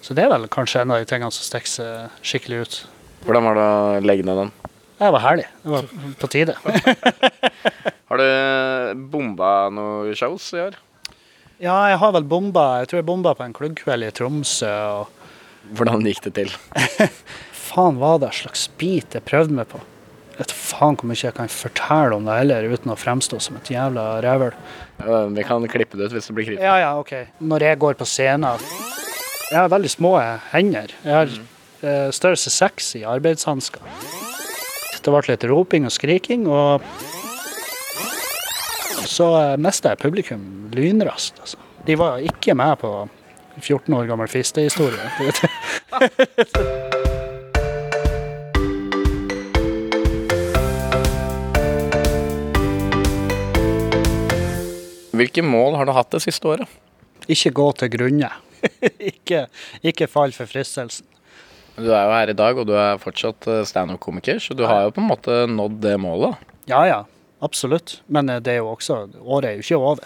Så 0.00 0.16
det 0.16 0.24
er 0.24 0.32
vel 0.32 0.48
kanskje 0.52 0.82
en 0.82 0.94
av 0.94 1.02
de 1.02 1.08
tingene 1.08 1.32
som 1.34 1.44
stikker 1.44 1.70
seg 1.70 2.24
skikkelig 2.24 2.60
ut. 2.64 2.76
Hvordan 3.26 3.46
var 3.50 3.58
det 3.58 3.64
å 3.68 4.04
legge 4.04 4.24
ned 4.24 4.38
den? 4.40 4.52
Det 5.00 5.10
var 5.14 5.22
herlig. 5.24 5.46
Det 5.62 5.72
var 5.72 5.90
på 6.20 6.28
tide. 6.32 6.54
Har 8.10 8.20
du 8.20 9.02
bomba 9.12 9.50
noen 9.72 10.16
shows 10.18 10.48
i 10.56 10.64
år? 10.64 10.78
Ja, 11.60 11.76
jeg 11.92 11.98
har 12.00 12.12
vel 12.16 12.24
bomba 12.24 12.80
Jeg 12.80 12.88
tror 12.88 12.98
jeg 13.02 13.06
bomba 13.06 13.34
på 13.36 13.44
en 13.44 13.54
klubbkveld 13.54 14.06
i 14.06 14.10
Tromsø. 14.16 14.70
og 14.96 15.72
Hvordan 15.76 16.04
gikk 16.08 16.24
det 16.26 16.32
til? 16.40 16.52
faen 17.70 18.00
var 18.00 18.18
det 18.22 18.32
slags 18.34 18.64
bit 18.80 19.14
jeg 19.14 19.24
prøvde 19.28 19.54
meg 19.60 19.68
på? 19.70 19.78
Jeg 20.32 20.40
vet 20.46 20.54
faen 20.56 20.96
hvor 20.96 21.10
mye 21.10 21.20
jeg 21.20 21.36
kan 21.36 21.52
fortelle 21.52 22.16
om 22.16 22.24
det 22.26 22.38
heller, 22.40 22.68
uten 22.72 22.94
å 22.94 22.96
fremstå 22.98 23.38
som 23.44 23.58
et 23.60 23.68
jævla 23.74 24.06
rævøl. 24.24 24.56
Ja, 25.04 25.18
Vi 25.36 25.44
kan 25.44 25.68
klippe 25.68 26.00
det 26.00 26.08
ut 26.08 26.16
hvis 26.16 26.30
det 26.30 26.36
blir 26.38 26.48
kritisk. 26.48 26.64
Ja, 26.64 26.78
ja, 26.80 26.94
OK. 26.96 27.12
Når 27.44 27.66
jeg 27.68 27.80
går 27.84 28.00
på 28.00 28.08
scenen 28.08 28.48
Jeg 29.50 29.58
har 29.58 29.70
veldig 29.72 29.88
små 29.90 30.12
hender. 30.52 30.92
Jeg 31.02 31.10
har 31.10 31.30
eh, 31.82 32.10
størrelse 32.14 32.50
seks 32.54 32.92
i 33.00 33.02
arbeidshansker. 33.02 33.82
Det 35.00 35.10
ble 35.10 35.22
litt 35.26 35.44
roping 35.50 35.88
og 35.88 35.90
skriking, 35.90 36.44
og 36.46 36.84
så 39.10 39.26
eh, 39.40 39.56
mista 39.58 39.90
jeg 39.90 39.98
publikum 40.04 40.70
lynraskt, 40.76 41.40
altså. 41.42 41.58
De 41.82 41.96
var 41.98 42.22
ikke 42.22 42.54
med 42.54 42.78
på 42.78 42.92
14 43.58 43.94
år 43.96 44.06
gammel 44.06 44.30
fistehistorie. 44.30 45.02
Hvilke 55.10 55.42
mål 55.42 55.74
har 55.80 55.90
du 55.90 55.92
hatt 55.96 56.14
det 56.14 56.22
siste 56.22 56.46
året? 56.54 56.70
Ikke 57.26 57.50
gå 57.56 57.66
til 57.82 57.90
grunne. 57.96 58.30
ikke, 59.12 59.46
ikke 59.86 60.08
fall 60.10 60.34
for 60.36 60.50
fristelsen. 60.50 61.06
Du 61.80 61.88
er 61.88 62.04
jo 62.04 62.12
her 62.12 62.32
i 62.32 62.36
dag, 62.36 62.58
og 62.58 62.66
du 62.68 62.74
er 62.76 63.00
fortsatt 63.00 63.46
eh, 63.48 63.62
standup-komiker, 63.68 64.40
så 64.42 64.54
du 64.56 64.64
har 64.68 64.84
jo 64.84 64.94
på 64.96 65.00
en 65.00 65.08
måte 65.08 65.46
nådd 65.48 65.78
det 65.84 65.96
målet. 66.02 66.36
Ja 66.68 66.82
ja, 66.88 66.98
absolutt. 67.40 68.00
Men 68.06 68.28
eh, 68.28 68.40
det 68.44 68.52
er 68.56 68.60
jo 68.60 68.72
også 68.74 69.06
Året 69.22 69.48
er 69.48 69.54
jo 69.56 69.64
ikke 69.64 69.78
over. 69.78 70.04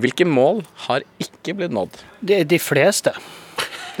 Hvilke 0.00 0.24
mål 0.24 0.62
har 0.86 1.04
ikke 1.20 1.54
blitt 1.58 1.74
nådd? 1.76 2.00
De, 2.24 2.40
de 2.48 2.58
fleste. 2.62 3.12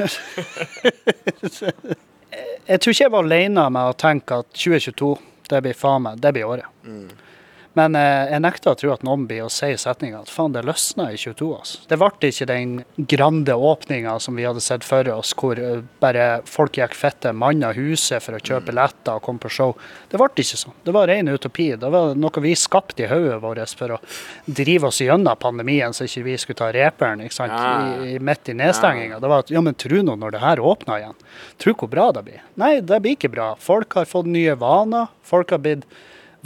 jeg 2.70 2.80
tror 2.80 2.92
ikke 2.94 3.04
jeg 3.04 3.12
var 3.12 3.26
alene 3.26 3.66
med 3.74 3.90
å 3.90 3.98
tenke 4.00 4.40
at 4.42 4.48
2022, 4.56 5.10
det 5.50 5.60
blir 5.66 5.76
faen 5.76 6.02
meg, 6.06 6.22
det 6.22 6.32
blir 6.34 6.48
året. 6.48 6.68
Men 7.78 7.94
eh, 7.94 8.32
jeg 8.32 8.42
nekter 8.42 8.72
å 8.72 8.78
tro 8.78 8.90
at 8.94 9.04
noen 9.06 9.28
blir 9.30 9.44
å 9.44 9.50
si 9.52 9.68
setninga 9.78 10.24
at 10.24 10.30
faen, 10.32 10.54
det 10.54 10.64
løsna 10.66 11.10
i 11.14 11.18
22. 11.20 11.50
Altså. 11.54 11.82
Det 11.90 11.98
ble 12.00 12.30
ikke 12.32 12.48
den 12.50 12.72
grande 13.12 13.54
åpninga 13.54 14.16
som 14.22 14.38
vi 14.38 14.46
hadde 14.48 14.62
sett 14.64 14.86
for 14.86 15.06
oss, 15.14 15.30
hvor 15.38 15.60
eh, 15.60 15.84
bare 16.02 16.40
folk 16.50 16.80
gikk 16.80 16.96
fette 16.98 17.32
mann 17.36 17.62
av 17.66 17.78
huset 17.78 18.24
for 18.24 18.34
å 18.34 18.42
kjøpe 18.42 18.70
billetter 18.70 19.20
og 19.20 19.24
komme 19.26 19.42
på 19.42 19.52
show. 19.54 19.76
Det 20.10 20.18
ble 20.18 20.30
ikke 20.42 20.58
sånn. 20.64 20.76
Det 20.84 20.94
var 20.96 21.10
ren 21.10 21.30
utopi. 21.30 21.70
Det 21.78 21.92
var 21.94 22.18
noe 22.18 22.44
vi 22.44 22.56
skapte 22.58 23.06
i 23.06 23.10
hodet 23.10 23.38
vårt 23.44 23.78
for 23.78 23.94
å 23.94 24.00
drive 24.46 24.90
oss 24.90 25.00
gjennom 25.04 25.38
pandemien, 25.38 25.94
så 25.94 26.08
ikke 26.08 26.26
vi 26.26 26.36
skulle 26.40 26.58
ta 26.58 26.72
reperen 26.74 27.22
ikke 27.22 27.38
sant? 27.38 27.54
I, 27.54 28.16
i, 28.16 28.18
midt 28.18 28.50
i 28.50 28.56
nedstenginga. 28.58 29.20
Det 29.22 29.30
var 29.30 29.44
at 29.44 29.54
ja, 29.54 29.62
men 29.62 29.78
tro 29.78 30.02
nå 30.02 30.18
når 30.18 30.34
det 30.34 30.42
her 30.42 30.62
åpner 30.64 31.02
igjen. 31.04 31.18
Tro 31.62 31.76
hvor 31.78 31.90
bra 31.92 32.10
det 32.16 32.26
blir. 32.26 32.42
Nei, 32.60 32.78
det 32.82 33.02
blir 33.04 33.18
ikke 33.18 33.30
bra. 33.32 33.52
Folk 33.62 33.94
har 33.98 34.10
fått 34.10 34.30
nye 34.30 34.58
vaner. 34.58 35.12
Folk 35.26 35.54
har 35.54 35.62
blitt 35.62 35.86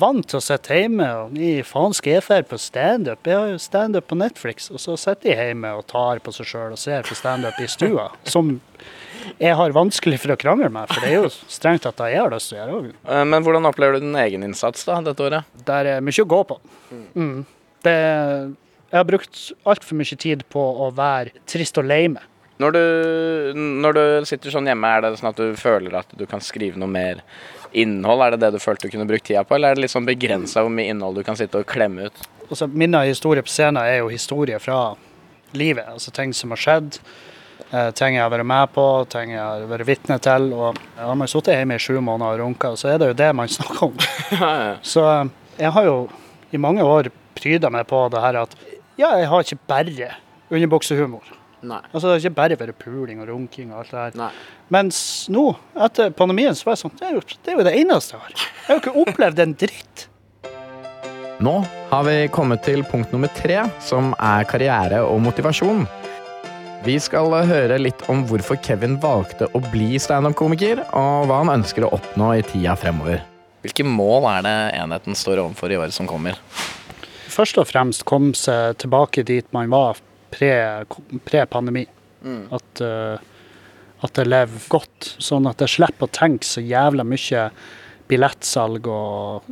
vant 0.00 0.26
til 0.26 0.40
å 0.40 0.42
sitte 0.42 0.74
hjemme 0.78 1.06
og 1.20 1.36
i 1.38 1.52
faen 1.66 1.94
skal 1.96 2.16
jeg 2.16 2.24
dra 2.26 2.40
på 2.48 2.58
standup? 2.60 3.28
Jeg 3.30 3.38
har 3.38 3.52
jo 3.52 3.60
standup 3.62 4.08
på 4.10 4.18
Netflix, 4.18 4.70
og 4.74 4.82
så 4.82 4.96
sitter 5.00 5.32
jeg 5.34 5.52
hjemme 5.52 5.70
og 5.78 5.86
tar 5.90 6.22
på 6.24 6.34
seg 6.34 6.48
sjøl 6.50 6.74
og 6.74 6.80
ser 6.80 7.06
på 7.06 7.16
standup 7.18 7.60
i 7.62 7.68
stua. 7.70 8.08
Som 8.34 8.56
jeg 9.40 9.54
har 9.56 9.72
vanskelig 9.76 10.18
for 10.20 10.34
å 10.34 10.38
krangle 10.40 10.68
med, 10.72 10.90
for 10.90 11.00
det 11.04 11.14
er 11.14 11.22
jo 11.22 11.30
strengt 11.32 11.86
tatt 11.86 11.96
det 12.02 12.10
jeg 12.12 12.20
har 12.24 12.34
lyst 12.34 12.50
til 12.52 12.58
å 12.58 12.60
gjøre 12.60 12.76
òg. 12.80 12.90
Eh, 13.08 13.24
Men 13.32 13.46
hvordan 13.46 13.70
opplever 13.70 13.96
du 13.98 14.04
din 14.04 14.18
egen 14.20 14.44
innsats 14.46 14.84
da, 14.88 14.98
dette 15.06 15.24
året? 15.24 15.48
Det 15.64 15.78
er 15.80 16.04
mye 16.04 16.26
å 16.26 16.30
gå 16.34 16.42
på. 16.50 16.58
Mm. 17.16 17.38
Det, 17.84 17.96
jeg 18.90 18.98
har 19.00 19.08
brukt 19.08 19.40
altfor 19.68 19.98
mye 20.00 20.20
tid 20.20 20.44
på 20.52 20.60
å 20.84 20.90
være 20.94 21.32
trist 21.50 21.80
og 21.80 21.88
lei 21.88 22.04
meg. 22.12 22.22
Når 22.62 22.70
du, 22.76 22.82
når 23.82 23.96
du 23.96 24.02
sitter 24.30 24.52
sånn 24.54 24.68
hjemme, 24.70 24.86
er 24.86 25.02
det 25.02 25.16
sånn 25.18 25.32
at 25.32 25.40
du 25.40 25.56
føler 25.58 25.96
at 25.98 26.12
du 26.14 26.22
kan 26.30 26.42
skrive 26.44 26.78
noe 26.78 26.86
mer 26.86 27.24
innhold? 27.74 28.22
Er 28.24 28.34
det 28.34 28.42
det 28.44 28.52
du 28.54 28.62
følte 28.62 28.88
du 28.88 28.94
kunne 28.94 29.08
brukt 29.08 29.26
tida 29.26 29.44
på, 29.44 29.56
eller 29.56 29.72
er 29.72 29.78
det 29.78 29.84
litt 29.86 29.94
sånn 29.94 30.08
begrensa 30.08 30.62
hvor 30.64 30.72
mye 30.72 30.92
innhold 30.92 31.18
du 31.18 31.24
kan 31.26 31.38
sitte 31.38 31.60
og 31.60 31.68
klemme 31.70 32.08
ut? 32.08 32.24
Altså, 32.48 32.68
Minner 32.70 33.06
historie 33.08 33.44
på 33.44 33.52
scenen 33.52 33.82
er 33.82 34.00
jo 34.02 34.10
historie 34.12 34.58
fra 34.62 34.94
livet. 35.56 35.86
Altså 35.90 36.12
ting 36.14 36.34
som 36.36 36.54
har 36.54 36.60
skjedd. 36.60 36.98
Eh, 37.70 37.90
ting 37.96 38.16
jeg 38.16 38.22
har 38.22 38.32
vært 38.32 38.46
med 38.46 38.72
på, 38.74 38.84
ting 39.10 39.32
jeg 39.34 39.42
har 39.42 39.64
vært 39.70 39.88
vitne 39.88 40.18
til. 40.22 40.50
Og 40.54 40.80
har 40.98 41.18
man 41.18 41.30
sittet 41.30 41.58
hjemme 41.58 41.78
i 41.78 41.82
sju 41.82 41.96
måneder 41.98 42.38
og 42.38 42.44
runka, 42.44 42.74
så 42.78 42.92
er 42.92 43.00
det 43.00 43.12
jo 43.12 43.18
det 43.22 43.30
man 43.36 43.50
snakker 43.56 43.88
om. 43.88 43.96
Så 44.84 45.06
eh, 45.10 45.32
jeg 45.64 45.74
har 45.76 45.88
jo 45.88 45.96
i 46.54 46.60
mange 46.60 46.84
år 46.86 47.10
pryda 47.34 47.70
meg 47.72 47.88
på 47.90 48.04
det 48.14 48.22
her 48.22 48.44
at 48.44 48.52
ja, 48.94 49.16
jeg 49.18 49.26
har 49.26 49.42
ikke 49.42 49.64
bare 49.66 50.12
underbuksehumor. 50.54 51.32
Nei. 51.64 51.80
Altså, 51.90 52.06
det 52.06 52.14
er 52.14 52.24
ikke 52.24 52.38
bare 52.38 52.58
være 52.60 52.76
puling 52.76 53.22
og 53.24 53.30
runking 53.32 53.72
og 53.72 53.82
alt 53.82 53.92
det 53.94 54.00
her. 54.00 54.16
Nei. 54.20 54.30
Mens 54.74 54.98
nå, 55.32 55.46
etter 55.86 56.12
pandemien, 56.16 56.56
så 56.56 56.68
var 56.68 56.76
jeg 56.76 56.84
sånn 56.84 56.96
Det 56.98 57.06
er 57.08 57.14
jo 57.16 57.22
det, 57.24 57.38
er 57.48 57.58
jo 57.58 57.66
det 57.66 57.76
eneste 57.80 58.16
jeg 58.16 58.24
har. 58.24 58.34
Jeg 58.36 58.66
har 58.66 58.78
jo 58.78 58.82
ikke 58.82 59.04
opplevd 59.04 59.44
en 59.44 59.56
dritt. 59.64 60.06
Nå 61.44 61.54
har 61.90 62.04
vi 62.06 62.16
kommet 62.32 62.62
til 62.64 62.84
punkt 62.86 63.10
nummer 63.12 63.32
tre, 63.34 63.64
som 63.82 64.12
er 64.22 64.46
karriere 64.48 65.02
og 65.02 65.18
motivasjon. 65.24 65.82
Vi 66.84 66.94
skal 67.00 67.32
høre 67.48 67.78
litt 67.80 68.02
om 68.12 68.22
hvorfor 68.28 68.58
Kevin 68.62 68.98
valgte 69.00 69.48
å 69.56 69.60
bli 69.72 69.96
standup-komiker, 70.00 70.84
og 70.92 71.26
hva 71.30 71.40
han 71.40 71.52
ønsker 71.56 71.86
å 71.86 71.94
oppnå 71.96 72.34
i 72.38 72.44
tida 72.44 72.76
fremover. 72.78 73.22
Hvilke 73.64 73.86
mål 73.88 74.28
er 74.28 74.44
det 74.44 74.56
enheten 74.76 75.16
står 75.16 75.40
overfor 75.40 75.72
i 75.72 75.78
året 75.80 75.96
som 75.96 76.08
kommer? 76.08 76.36
Først 77.32 77.56
og 77.58 77.66
fremst 77.66 78.04
komme 78.06 78.36
seg 78.36 78.76
tilbake 78.82 79.24
dit 79.26 79.48
man 79.56 79.72
var 79.72 79.98
pre- 80.34 81.20
pre-pandemi. 81.24 81.86
At, 82.24 82.80
uh, 82.80 83.18
at 84.04 84.20
jeg 84.20 84.30
lever 84.30 84.68
godt, 84.72 85.10
sånn 85.22 85.48
at 85.50 85.60
jeg 85.60 85.74
slipper 85.76 86.08
å 86.08 86.14
tenke 86.14 86.46
så 86.48 86.62
jævla 86.64 87.04
mye 87.06 87.48
billettsalg 88.08 88.88
og 88.88 89.50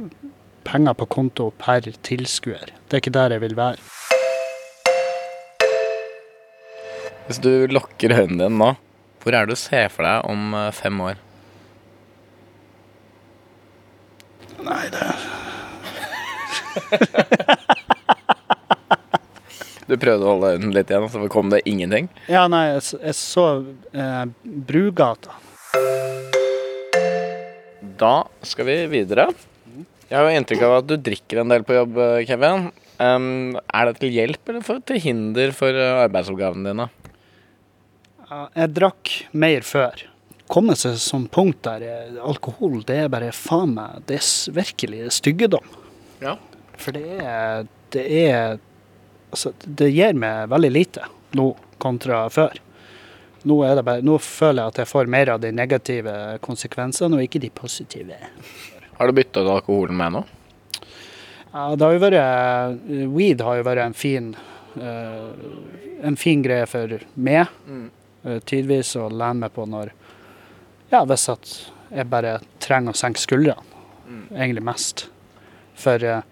penger 0.65 0.97
på 0.97 1.09
konto 1.13 1.51
per 1.59 1.89
tilskuer. 2.07 2.73
Det 2.89 2.97
er 2.97 3.03
ikke 3.03 3.17
der 3.17 3.37
jeg 3.37 3.45
vil 3.45 3.59
være. 3.59 3.91
Hvis 7.27 7.39
du 7.43 7.53
lukker 7.71 8.17
øynene 8.17 8.49
dine 8.49 8.57
nå, 8.59 8.73
hvor 9.23 9.37
er 9.37 9.47
det 9.47 9.55
du 9.55 9.61
ser 9.61 9.93
for 9.93 10.03
deg 10.07 10.27
om 10.29 10.57
eh, 10.59 10.73
fem 10.75 10.97
år? 11.05 11.21
Nei, 14.63 14.85
det 14.93 15.07
Du 19.91 19.97
prøvde 19.99 20.27
å 20.27 20.35
holde 20.35 20.53
den 20.61 20.75
litt 20.75 20.91
igjen, 20.93 21.09
så 21.11 21.29
kom 21.33 21.51
det 21.53 21.63
ingenting? 21.69 22.09
Ja, 22.31 22.45
nei, 22.51 22.69
jeg, 22.77 23.01
jeg 23.03 23.17
så 23.19 23.47
eh, 23.91 24.25
Brugata. 24.43 25.35
Da 27.99 28.15
skal 28.47 28.69
vi 28.69 28.77
videre. 28.93 29.29
Jeg 30.07 30.19
har 30.19 30.29
jo 30.29 30.39
inntrykk 30.39 30.63
av 30.67 30.77
at 30.77 30.89
du 30.91 30.97
drikker 31.01 31.43
en 31.43 31.53
del 31.53 31.67
på 31.67 31.77
jobb, 31.77 31.99
eh, 32.05 32.23
Kevin. 32.29 32.71
Um, 33.03 33.57
er 33.73 33.89
det 33.89 34.03
til 34.03 34.15
hjelp 34.15 34.51
eller 34.53 34.63
for, 34.63 34.83
til 34.87 35.01
hinder 35.03 35.55
for 35.57 35.75
eh, 35.75 36.03
arbeidsoppgavene 36.05 36.71
dine? 36.71 36.89
Jeg 38.31 38.73
drakk 38.77 39.13
mer 39.35 39.65
før. 39.67 40.05
Komme 40.53 40.77
seg 40.79 40.99
som 41.01 41.25
punkt 41.33 41.63
der 41.67 41.85
eh, 41.89 42.19
alkohol, 42.23 42.83
det 42.87 42.99
er 43.05 43.13
bare 43.13 43.33
faen 43.35 43.75
meg 43.77 44.03
Det 44.09 44.19
er 44.21 44.59
virkelig 44.59 45.15
styggedom. 45.19 45.65
Ja. 46.23 46.37
For 46.79 46.95
det 46.95 47.19
er 47.19 47.67
Det 47.93 48.05
er 48.23 48.61
Altså, 49.33 49.53
det 49.65 49.89
gir 49.95 50.19
meg 50.19 50.51
veldig 50.53 50.71
lite 50.73 51.09
nå 51.39 51.49
kontra 51.83 52.27
før. 52.31 52.59
Nå, 53.49 53.57
det 53.75 53.83
bare, 53.83 54.05
nå 54.07 54.19
føler 54.23 54.63
jeg 54.63 54.75
at 54.75 54.81
jeg 54.83 54.91
får 54.93 55.11
mer 55.11 55.33
av 55.33 55.41
de 55.43 55.51
negative 55.57 56.13
konsekvensene, 56.45 57.17
og 57.17 57.25
ikke 57.25 57.41
de 57.43 57.51
positive. 57.51 58.19
Har 58.99 59.09
du 59.09 59.17
bytta 59.17 59.43
ut 59.43 59.51
alkoholen 59.57 59.99
med 59.99 60.15
nå? 60.15 60.23
Ja, 61.53 61.65
det 61.75 61.85
har 61.85 61.97
jo 61.97 62.03
vært 62.05 62.85
Weed 63.13 63.43
har 63.45 63.59
jo 63.59 63.65
vært 63.67 63.83
en 63.83 63.97
fin 63.97 64.31
uh, 64.81 65.33
En 66.01 66.17
fin 66.17 66.45
greie 66.45 66.69
for 66.71 67.01
meg, 67.15 67.59
Uh, 68.23 68.37
tidvis, 68.47 68.93
å 68.95 69.09
lene 69.11 69.41
meg 69.49 69.51
på 69.51 69.65
når 69.67 69.89
Ja, 70.93 71.01
hvis 71.11 71.25
at 71.33 71.49
jeg 71.91 72.07
bare 72.07 72.37
trenger 72.63 72.95
å 72.95 73.01
senke 73.01 73.19
skuldrene. 73.19 73.65
Egentlig 74.31 74.63
mest. 74.65 75.07
For 75.75 76.05
eh, 76.05 76.23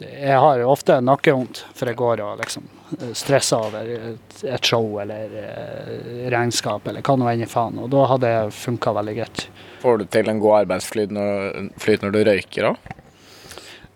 jeg 0.00 0.38
har 0.40 0.62
ofte 0.64 0.98
nakkevondt, 1.04 1.64
for 1.76 1.90
jeg 1.90 1.98
går 1.98 2.22
og 2.24 2.40
liksom 2.40 2.66
eh, 2.98 3.12
stresser 3.16 3.66
over 3.68 3.90
et, 3.94 4.64
show 4.64 4.96
eller 5.02 5.34
eh, 5.42 6.30
regnskap 6.32 6.88
eller 6.88 7.04
hva 7.04 7.16
nå 7.20 7.28
enn 7.32 7.44
i 7.44 7.50
faen. 7.50 7.80
Og 7.82 7.90
da 7.92 8.06
hadde 8.12 8.30
det 8.30 8.54
funka 8.56 8.94
veldig 8.96 9.16
greit. 9.18 9.44
Får 9.82 10.00
du 10.00 10.08
til 10.12 10.32
en 10.32 10.40
god 10.42 10.62
arbeidsflyt 10.62 11.12
når, 11.16 11.70
flyt 11.80 12.04
når 12.04 12.16
du 12.16 12.20
røyker 12.30 12.72
òg? 12.72 12.90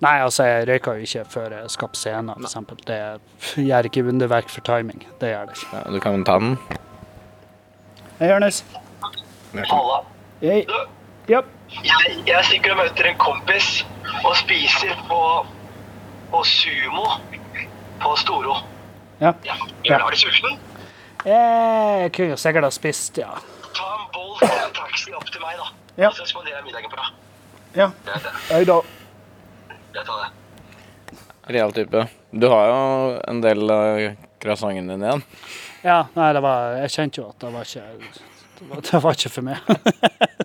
Nei, 0.04 0.18
altså 0.20 0.44
jeg 0.48 0.66
røyker 0.68 0.98
jo 0.98 1.06
ikke 1.06 1.24
før 1.32 1.52
jeg 1.54 1.70
skal 1.72 1.90
på 1.92 1.96
scenen, 1.96 2.44
f.eks. 2.44 2.82
Det 2.88 3.64
gjør 3.64 3.88
ikke 3.88 4.04
underverk 4.10 4.50
for 4.52 4.66
timing. 4.66 5.06
Det 5.20 5.30
gjør 5.32 5.48
det 5.48 5.56
ikke. 5.56 5.70
Ja, 5.78 5.84
du 5.94 6.00
kan 6.02 6.26
ta 6.28 6.36
den. 6.42 6.58
Hei, 8.18 8.28
Jonis. 8.28 8.64
Halla. 9.54 10.02
Hei. 10.42 10.60
Yep. 11.30 11.46
Jeg, 11.72 12.16
jeg 12.28 12.70
og 12.70 12.76
møter 12.82 13.08
en 13.08 13.16
kompis 13.18 13.68
og 14.26 14.34
spiser 14.36 14.92
på, 15.08 15.20
på 16.34 16.44
Sumo 16.44 17.06
på 18.02 18.16
Storo. 18.16 18.56
ja. 19.18 19.34
Ja. 19.44 19.54
Ja. 19.82 19.94
Er 19.94 20.10
du 20.10 20.16
sulten? 20.16 20.58
Jeg 21.24 22.10
kunne 22.12 22.32
jo 22.34 22.36
sikkert 22.36 22.66
ha 22.66 22.70
spist, 22.74 23.18
ja. 23.22 23.36
Ta 23.76 23.86
en 23.94 24.08
Bolt 24.12 24.42
og 24.42 24.56
en 24.58 24.74
taxi 24.74 25.14
opp 25.14 25.30
til 25.30 25.44
meg, 25.44 25.60
da. 25.60 25.68
Ja. 26.02 26.10
Så 26.10 26.26
spanderer 26.26 26.58
jeg 26.58 26.66
middagen 26.66 26.90
på 26.90 26.98
deg. 26.98 27.12
Ja. 27.78 27.86
Hei 28.50 28.64
da. 28.66 28.80
Jeg 29.94 30.06
tar 30.08 30.24
det. 30.24 31.20
Real 31.54 31.72
type. 31.76 32.02
Du 32.34 32.48
har 32.50 32.66
jo 32.72 32.80
en 33.30 33.42
del 33.44 33.70
av 33.70 34.00
croissanten 34.42 34.90
din 34.90 35.06
igjen. 35.06 35.22
Ja, 35.84 36.00
nei, 36.16 36.32
det 36.34 36.40
var 36.42 36.78
Jeg 36.80 36.94
kjente 36.96 37.20
jo 37.20 37.28
at 37.30 37.44
det 37.44 37.50
var 37.52 37.68
ikke 37.68 37.86
Det 38.58 38.68
var, 38.70 38.84
det 38.90 39.02
var 39.06 39.18
ikke 39.20 39.34
for 39.38 39.46
meg. 39.52 39.58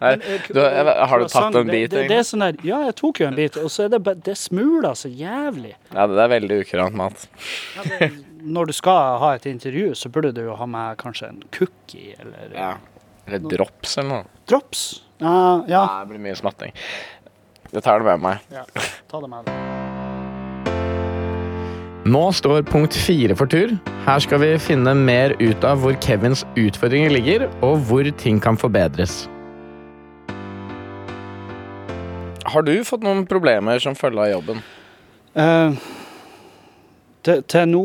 Nei, 0.00 0.12
du, 0.54 0.60
har 0.62 1.18
du 1.18 1.26
tatt 1.28 1.54
en 1.58 1.66
bit? 1.66 1.90
det, 1.90 2.04
det 2.10 2.18
er 2.20 2.26
sånn 2.26 2.44
der, 2.44 2.58
ja, 2.66 2.80
jeg 2.86 2.94
tok 3.00 3.20
jo 3.22 3.26
en 3.28 3.34
bit, 3.38 3.56
og 3.58 3.70
så 3.74 3.86
er 3.88 3.94
det 3.96 4.14
Det 4.26 4.36
smuler 4.38 4.94
så 4.98 5.10
jævlig. 5.10 5.74
Ja, 5.94 6.06
det 6.06 6.22
er 6.22 6.32
veldig 6.36 6.60
ukurant 6.62 6.94
mat. 6.98 7.26
Ja, 7.76 7.82
det, 7.90 8.10
når 8.42 8.70
du 8.70 8.72
skal 8.76 9.18
ha 9.18 9.32
et 9.34 9.46
intervju, 9.50 9.90
så 9.98 10.08
burde 10.14 10.30
du 10.36 10.44
jo 10.46 10.54
ha 10.58 10.66
med 10.70 10.96
kanskje 11.00 11.32
en 11.32 11.42
cookie 11.58 12.14
eller 12.22 12.54
Ja. 12.54 12.72
Eller 13.26 13.42
drops 13.50 13.98
eller 13.98 14.08
noe. 14.08 14.24
drops. 14.48 15.02
Ja, 15.20 15.64
ja. 15.68 15.82
Nei, 15.84 16.04
det 16.04 16.08
blir 16.14 16.22
mye 16.30 16.36
smatting. 16.38 16.72
Jeg 17.72 17.82
tar 17.84 17.98
det 18.00 18.06
med 18.06 18.22
meg. 18.24 18.38
ja. 18.54 18.64
Ta 19.10 19.20
det 19.20 19.28
med 19.28 19.44
deg. 19.44 19.54
Nå 22.08 22.22
står 22.32 22.62
punkt 22.64 22.94
fire 22.96 23.34
for 23.36 23.50
tur. 23.52 23.74
Her 24.06 24.22
skal 24.24 24.40
vi 24.40 24.54
finne 24.62 24.94
mer 24.96 25.34
ut 25.42 25.64
av 25.66 25.82
hvor 25.82 25.92
Kevins 26.00 26.46
utfordringer 26.56 27.12
ligger, 27.12 27.44
og 27.60 27.82
hvor 27.90 28.08
ting 28.16 28.40
kan 28.40 28.56
forbedres. 28.56 29.26
Har 32.52 32.64
du 32.66 32.74
fått 32.86 33.04
noen 33.04 33.24
problemer 33.28 33.80
som 33.82 33.96
følge 33.98 34.24
av 34.26 34.30
jobben? 34.32 34.62
Eh, 35.38 35.80
til, 37.26 37.42
til 37.44 37.68
nå 37.70 37.84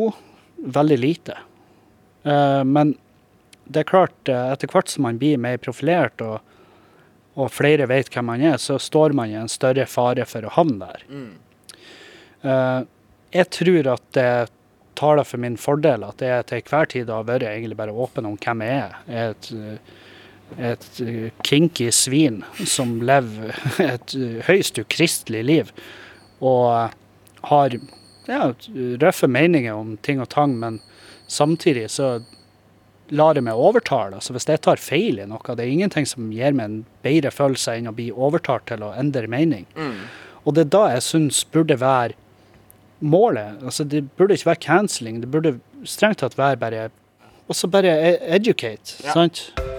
veldig 0.77 0.99
lite. 0.99 1.37
Eh, 2.23 2.63
men 2.63 2.95
det 3.65 3.83
er 3.83 3.89
klart, 3.89 4.17
eh, 4.29 4.51
etter 4.53 4.71
hvert 4.71 4.91
som 4.91 5.07
man 5.07 5.19
blir 5.21 5.39
mer 5.41 5.59
profilert 5.61 6.23
og, 6.23 6.39
og 7.35 7.51
flere 7.51 7.87
vet 7.89 8.11
hvem 8.13 8.29
man 8.31 8.43
er, 8.43 8.59
så 8.61 8.79
står 8.79 9.15
man 9.17 9.31
i 9.31 9.37
en 9.39 9.51
større 9.51 9.85
fare 9.89 10.25
for 10.29 10.45
å 10.45 10.53
havne 10.57 10.89
der. 10.89 11.05
Eh, 12.43 12.81
jeg 13.33 13.49
tror 13.55 13.93
at 13.95 14.05
det 14.15 14.29
taler 14.99 15.25
for 15.25 15.41
min 15.41 15.55
fordel 15.57 16.03
at 16.05 16.21
jeg 16.21 16.45
til 16.49 16.65
hver 16.69 16.89
tid 16.91 17.09
har 17.09 17.25
vært 17.25 17.47
egentlig 17.49 17.77
bare 17.79 17.95
åpen 18.05 18.27
om 18.29 18.37
hvem 18.37 18.61
jeg 18.61 18.81
er. 18.83 18.97
Jeg 19.09 19.31
er 19.31 19.79
et, 20.57 21.01
eh, 21.01 21.31
kinky 21.43 21.91
svin 21.91 22.43
som 22.65 23.01
lever 23.01 23.55
et 23.79 24.15
eh, 24.15 24.39
høyst 24.47 24.79
ukristelig 24.79 25.43
liv. 25.43 25.73
Og 26.41 26.69
eh, 26.75 26.95
har 27.49 27.75
ja, 28.27 28.53
røffe 29.03 29.27
meninger 29.27 29.73
om 29.75 29.97
ting 30.05 30.21
og 30.23 30.29
tang, 30.29 30.55
men 30.59 30.79
samtidig 31.27 31.89
så 31.91 32.15
lar 33.13 33.35
jeg 33.35 33.45
meg 33.45 33.59
overtale. 33.59 34.17
Altså 34.17 34.33
hvis 34.33 34.47
jeg 34.47 34.61
tar 34.63 34.81
feil 34.81 35.19
i 35.19 35.27
noe, 35.27 35.55
det 35.57 35.65
er 35.65 35.73
ingenting 35.73 36.07
som 36.07 36.31
gir 36.31 36.55
meg 36.55 36.69
en 36.69 36.77
bedre 37.03 37.33
følelse 37.33 37.75
enn 37.77 37.91
å 37.91 37.95
bli 37.95 38.09
overtalt 38.11 38.69
til 38.71 38.85
å 38.85 38.93
endre 38.97 39.27
mening. 39.27 39.67
Og 40.43 40.55
det 40.55 40.65
er 40.65 40.71
da 40.75 40.85
jeg 40.95 41.05
syns 41.05 41.43
burde 41.51 41.77
være 41.79 42.15
målet. 43.03 43.59
Altså 43.61 43.83
det 43.83 44.05
burde 44.15 44.39
ikke 44.39 44.53
være 44.53 44.63
cancelling, 44.63 45.19
det 45.21 45.31
burde 45.31 45.57
strengt 45.83 46.23
tatt 46.23 46.39
være 46.39 46.61
bare 46.63 46.89
også 47.51 47.67
bare 47.67 47.91
educate, 47.91 48.31
educate, 48.39 49.11
sant? 49.11 49.72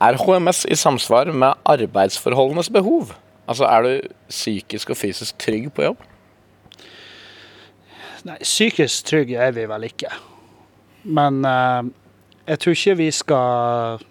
Er 0.00 0.16
HMS 0.16 0.64
i 0.64 0.76
samsvar 0.80 1.28
med 1.32 1.58
arbeidsforholdenes 1.68 2.70
behov? 2.72 3.12
Altså, 3.50 3.66
er 3.68 3.82
du 3.84 4.12
psykisk 4.30 4.94
og 4.94 4.96
fysisk 4.96 5.36
trygg 5.42 5.68
på 5.76 5.84
jobb? 5.84 6.04
Nei, 8.24 8.36
psykisk 8.40 9.08
trygg 9.10 9.32
er 9.36 9.52
vi 9.56 9.66
vel 9.68 9.84
ikke. 9.90 10.12
Men 11.04 11.42
eh, 11.48 11.90
jeg 12.48 12.62
tror 12.62 12.76
ikke 12.76 12.96
vi 13.00 13.10
skal 13.12 14.06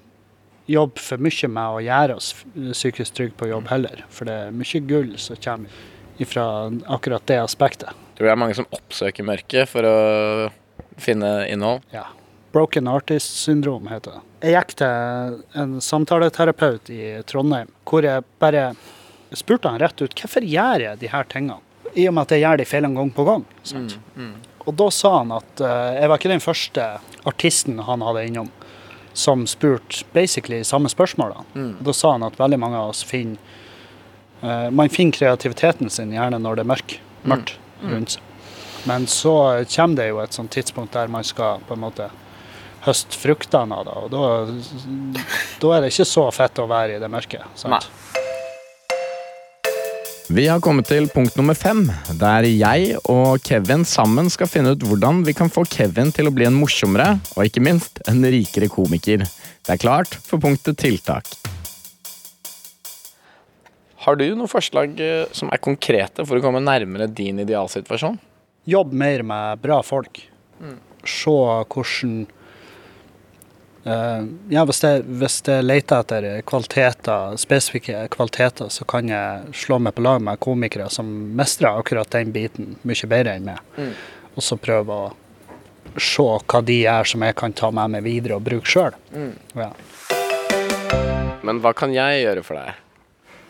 jobbe 0.69 1.01
for 1.01 1.21
mye 1.25 1.49
med 1.49 1.79
å 1.79 1.81
gjøre 1.81 2.19
oss 2.19 2.29
psykisk 2.53 3.17
trygge 3.17 3.37
på 3.39 3.49
jobb 3.49 3.71
heller. 3.73 4.05
For 4.13 4.29
det 4.29 4.37
er 4.45 4.53
mye 4.55 4.83
gull 4.89 5.15
som 5.21 5.41
kommer 5.41 6.21
ifra 6.21 6.45
akkurat 6.91 7.25
det 7.31 7.39
aspektet. 7.41 7.97
Tror 8.17 8.27
det 8.27 8.35
er 8.35 8.41
mange 8.41 8.57
som 8.57 8.69
oppsøker 8.75 9.25
mørket 9.25 9.71
for 9.71 9.87
å 9.87 9.97
finne 10.99 11.47
innhold? 11.49 11.81
Ja. 11.95 12.05
Broken 12.51 12.87
artist 12.87 13.35
syndrom 13.43 13.87
heter 13.91 14.17
det. 14.17 14.21
Jeg 14.47 14.55
gikk 14.55 14.75
til 14.81 15.39
en 15.61 15.79
samtaleterapeut 15.83 16.89
i 16.93 17.01
Trondheim 17.29 17.69
hvor 17.89 18.05
jeg 18.05 18.25
bare 18.41 18.71
spurte 19.37 19.69
han 19.69 19.81
rett 19.81 20.01
ut 20.01 20.15
hvorfor 20.17 20.45
gjør 20.45 20.85
jeg 20.87 21.01
de 21.01 21.11
her 21.11 21.27
tingene. 21.29 21.59
I 21.93 22.07
og 22.09 22.15
med 22.15 22.27
at 22.27 22.35
jeg 22.35 22.45
gjør 22.45 22.61
de 22.61 22.69
feilene 22.69 22.97
gang 22.97 23.11
på 23.13 23.25
gang. 23.25 23.43
Sant? 23.65 23.97
Og 24.65 24.75
da 24.77 24.89
sa 24.93 25.11
han 25.19 25.33
at 25.33 25.61
uh, 25.63 25.97
jeg 25.97 26.09
var 26.09 26.21
ikke 26.21 26.31
den 26.31 26.43
første 26.43 26.87
artisten 27.29 27.81
han 27.85 28.05
hadde 28.05 28.25
innom 28.29 28.49
som 29.17 29.47
spurte 29.49 30.05
basically 30.13 30.61
samme 30.63 30.89
spørsmål. 30.89 31.33
Da. 31.33 31.63
Da 31.85 31.93
sa 31.97 32.13
han 32.13 32.23
at 32.23 32.37
veldig 32.39 32.59
mange 32.61 32.77
av 32.77 32.93
oss 32.93 33.01
finner 33.03 33.41
uh, 34.41 34.69
Man 34.69 34.89
finner 34.93 35.17
kreativiteten 35.17 35.89
sin 35.89 36.13
gjerne 36.13 36.39
når 36.39 36.59
det 36.59 36.65
er 36.65 36.71
mørk, 36.73 36.97
mørkt 37.23 37.57
rundt 37.83 38.17
seg. 38.17 38.25
Men 38.87 39.07
så 39.11 39.33
kommer 39.67 39.99
det 39.99 40.07
jo 40.07 40.21
et 40.23 40.35
sånt 40.35 40.53
tidspunkt 40.55 40.93
der 40.95 41.09
man 41.11 41.25
skal 41.27 41.59
på 41.67 41.75
en 41.75 41.81
måte 41.83 42.05
høste 42.85 43.19
fruktene 43.19 43.79
av 43.79 43.87
det. 43.87 43.97
Og 43.97 44.13
da, 44.13 45.23
da 45.61 45.73
er 45.75 45.83
det 45.83 45.91
ikke 45.93 46.07
så 46.07 46.29
fett 46.35 46.61
å 46.61 46.69
være 46.69 46.97
i 46.97 47.01
det 47.01 47.11
mørke. 47.11 47.43
Sant? 47.59 47.89
Vi 50.29 50.43
har 50.45 50.61
kommet 50.61 50.85
til 50.85 51.07
punkt 51.09 51.33
nummer 51.39 51.57
fem, 51.57 51.87
der 52.21 52.45
jeg 52.45 52.99
og 53.09 53.41
Kevin 53.41 53.81
sammen 53.81 54.27
skal 54.29 54.49
finne 54.51 54.75
ut 54.75 54.83
hvordan 54.85 55.23
vi 55.25 55.33
kan 55.33 55.49
få 55.49 55.63
Kevin 55.65 56.13
til 56.13 56.29
å 56.29 56.33
bli 56.35 56.45
en 56.45 56.53
morsommere, 56.53 57.15
og 57.33 57.49
ikke 57.49 57.63
minst 57.65 57.97
en 58.05 58.21
rikere 58.21 58.69
komiker. 58.69 59.25
Det 59.25 59.73
er 59.73 59.81
klart 59.81 60.19
for 60.27 60.37
punktet 60.37 60.77
tiltak. 60.85 61.25
Har 64.05 64.19
du 64.21 64.27
noen 64.29 64.51
forslag 64.51 65.01
eh, 65.01 65.25
som 65.33 65.49
er 65.49 65.61
konkrete 65.65 66.23
for 66.29 66.37
å 66.37 66.45
komme 66.45 66.61
nærmere 66.61 67.09
din 67.09 67.41
idealsituasjon? 67.41 68.21
Jobb 68.69 68.93
mer 68.93 69.25
med 69.25 69.65
bra 69.65 69.81
folk. 69.81 70.21
Se 71.09 71.33
hvordan 71.33 72.27
Ja, 73.85 74.65
hvis 74.67 74.81
jeg, 74.83 75.05
hvis 75.21 75.37
jeg 75.47 75.63
leter 75.63 76.03
etter 76.03 76.25
kvaliteter, 76.47 77.37
spesifikke 77.39 78.01
kvaliteter, 78.11 78.67
så 78.73 78.85
kan 78.89 79.07
jeg 79.09 79.53
slå 79.55 79.79
meg 79.79 79.95
på 79.95 80.03
lag 80.03 80.19
med 80.21 80.41
komikere 80.43 80.89
som 80.91 81.07
mestrer 81.39 81.79
akkurat 81.79 82.11
den 82.11 82.33
biten 82.35 82.75
mye 82.83 83.09
bedre 83.09 83.37
enn 83.39 83.47
meg. 83.47 83.63
Og 84.35 84.43
så 84.43 84.59
prøve 84.59 84.97
å 85.05 85.07
se 85.99 86.25
hva 86.25 86.61
de 86.65 86.81
gjør 86.83 87.07
som 87.13 87.23
jeg 87.25 87.37
kan 87.39 87.55
ta 87.55 87.71
med 87.73 87.95
meg 87.95 88.05
videre 88.05 88.37
og 88.37 88.45
bruke 88.45 88.69
sjøl. 88.69 88.99
Ja. 89.57 89.71
Men 91.47 91.63
hva 91.63 91.73
kan 91.73 91.95
jeg 91.95 92.23
gjøre 92.25 92.43
for 92.45 92.59
deg? 92.59 92.85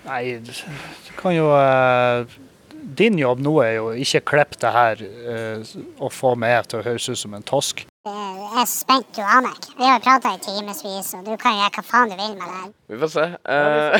Nei, 0.05 0.23
du 0.39 1.11
kan 1.19 1.35
jo 1.35 1.49
eh, 1.57 2.37
Din 2.79 3.17
jobb 3.19 3.41
nå 3.43 3.57
er 3.65 3.73
jo 3.75 3.89
ikke 3.99 4.21
klippe 4.31 4.59
det 4.61 4.71
her 4.71 5.01
eh, 5.03 5.73
og 5.99 6.13
få 6.15 6.31
meg 6.39 6.69
til 6.71 6.79
å 6.79 6.85
høres 6.85 7.09
ut 7.11 7.19
som 7.19 7.35
en 7.35 7.43
tosk. 7.45 7.88
Jeg 8.07 8.61
er 8.61 8.67
spent, 8.71 9.09
du 9.11 9.19
aner 9.19 9.51
ikke. 9.57 9.73
Vi 9.75 9.83
har 9.83 9.99
prata 9.99 10.29
i 10.31 10.39
timevis, 10.39 11.09
og 11.17 11.25
du 11.27 11.33
kan 11.35 11.57
gjøre 11.59 11.71
hva 11.75 11.83
faen 11.83 12.07
du 12.07 12.15
vil 12.15 12.31
med 12.39 12.45
det 12.47 12.55
her. 12.55 12.71
Vi 12.87 12.95
får 13.01 13.11
se. 13.11 13.25
Uh... 13.43 13.93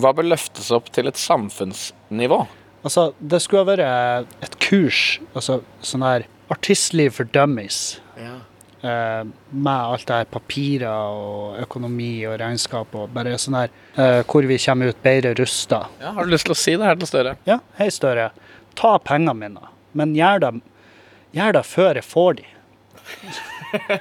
Hva 0.02 0.10
bør 0.18 0.26
løftes 0.26 0.72
opp 0.74 0.90
til 0.96 1.06
et 1.12 1.20
samfunnsnivå? 1.22 2.40
Altså, 2.82 3.14
det 3.22 3.38
skulle 3.44 3.62
ha 3.62 3.70
vært 3.70 4.26
et 4.42 4.58
kurs, 4.66 5.22
altså 5.38 5.62
sånn 5.86 6.02
her 6.02 6.26
artistliv 6.54 7.14
for 7.14 7.30
dummies. 7.30 8.02
Eh, 8.18 8.33
med 8.84 9.74
alt 9.74 10.08
det 10.10 10.16
her 10.18 10.26
papirer 10.28 10.92
og 10.92 11.60
økonomi 11.64 12.26
og 12.28 12.36
regnskap 12.42 12.96
og 13.00 13.14
bare 13.16 13.38
sånn 13.40 13.56
her 13.56 13.70
eh, 13.96 14.20
hvor 14.28 14.44
vi 14.50 14.58
kommer 14.60 14.92
ut 14.92 15.00
bedre 15.06 15.32
rusta. 15.40 15.86
Ja, 16.02 16.12
har 16.18 16.28
du 16.28 16.34
lyst 16.34 16.50
til 16.50 16.56
å 16.56 16.60
si 16.60 16.76
det 16.76 16.90
her 16.90 17.00
til 17.00 17.08
Støre? 17.08 17.36
Ja, 17.48 17.62
hei 17.80 17.88
Støre. 17.96 18.32
Ta 18.76 18.98
pengene 19.00 19.36
mine, 19.40 19.72
men 19.96 20.16
gjør 20.18 20.44
det, 20.44 20.52
gjør 21.38 21.56
det 21.60 21.64
før 21.70 22.02
jeg 22.02 22.08
får 22.10 22.42
de. 22.42 22.50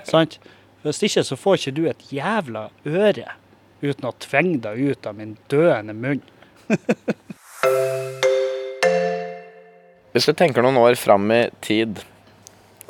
Sant? 0.11 0.41
Hvis 0.83 1.03
ikke 1.07 1.23
så 1.31 1.39
får 1.39 1.61
ikke 1.61 1.77
du 1.77 1.85
et 1.87 2.03
jævla 2.11 2.67
øre 2.83 3.37
uten 3.83 4.09
å 4.09 4.17
tvinge 4.23 4.59
deg 4.65 4.83
ut 4.83 5.07
av 5.07 5.15
min 5.19 5.37
døende 5.53 5.95
munn. 5.95 6.23
Hvis 10.13 10.27
du 10.29 10.35
tenker 10.37 10.61
noen 10.65 10.77
år 10.77 10.99
fram 11.01 11.31
i 11.33 11.47
tid, 11.65 12.03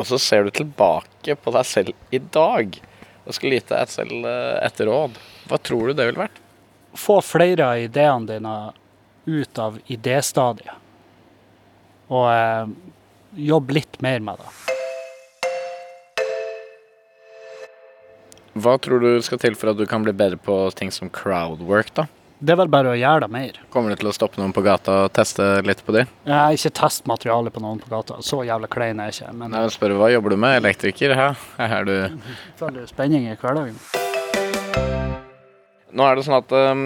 og 0.02 0.06
så 0.10 0.18
ser 0.18 0.48
du 0.48 0.50
tilbake 0.50 1.36
på 1.38 1.52
deg 1.54 1.66
selv 1.68 1.92
i 2.10 2.18
dag, 2.34 2.74
og 3.22 3.36
skal 3.36 3.52
lite 3.54 3.76
et 3.78 3.92
selv 3.92 4.24
eh, 4.26 4.56
etter 4.66 4.88
råd, 4.90 5.14
hva 5.46 5.58
tror 5.62 5.92
du 5.92 5.94
det 5.94 6.08
ville 6.08 6.24
vært? 6.24 6.40
Få 6.98 7.20
flere 7.22 7.68
av 7.70 7.84
ideene 7.84 8.26
dine 8.26 8.54
ut 9.30 9.60
av 9.62 9.78
idéstadiet. 9.86 10.74
Og 12.10 12.26
eh, 12.32 12.72
jobb 13.46 13.70
litt 13.78 14.00
mer 14.02 14.18
med 14.26 14.42
det. 14.42 14.50
Hva 18.58 18.74
tror 18.82 19.06
du 19.06 19.12
skal 19.22 19.38
til 19.40 19.54
for 19.56 19.70
at 19.70 19.78
du 19.78 19.86
kan 19.86 20.02
bli 20.02 20.12
bedre 20.12 20.36
på 20.42 20.58
ting 20.76 20.90
som 20.90 21.14
crowdwork, 21.14 21.94
da? 21.94 22.10
Det 22.42 22.56
er 22.56 22.56
vel 22.58 22.70
bare 22.74 22.90
å 22.90 22.96
gjøre 22.98 23.22
det 23.22 23.30
mer. 23.30 23.58
Kommer 23.70 23.92
du 23.92 24.00
til 24.00 24.08
å 24.10 24.12
stoppe 24.16 24.40
noen 24.40 24.50
på 24.50 24.64
gata 24.66 25.04
og 25.04 25.12
teste 25.14 25.44
litt 25.62 25.78
på 25.86 25.92
de? 25.94 26.00
Jeg 26.26 26.34
har 26.34 26.56
ikke 26.56 26.72
test 26.74 27.04
materialet 27.06 27.54
på 27.54 27.60
noen 27.62 27.78
på 27.78 27.86
gata. 27.92 28.16
Så 28.26 28.40
jævla 28.42 28.66
klein 28.66 28.98
er 28.98 29.12
jeg 29.12 29.20
ikke. 29.20 29.34
Men 29.38 29.54
jeg 29.54 29.74
spør 29.76 29.94
hva 30.00 30.08
jobber 30.10 30.34
du 30.34 30.38
med? 30.42 30.56
Elektriker? 30.58 31.14
Hæ? 31.14 31.26
Er 31.62 31.86
du 31.86 31.92
føler 32.58 32.88
spenning 32.90 33.28
i 33.30 33.36
hverdagen. 33.38 33.78
Nå 35.94 36.08
er 36.08 36.18
det 36.18 36.24
sånn 36.26 36.40
at 36.40 36.56
um, 36.56 36.82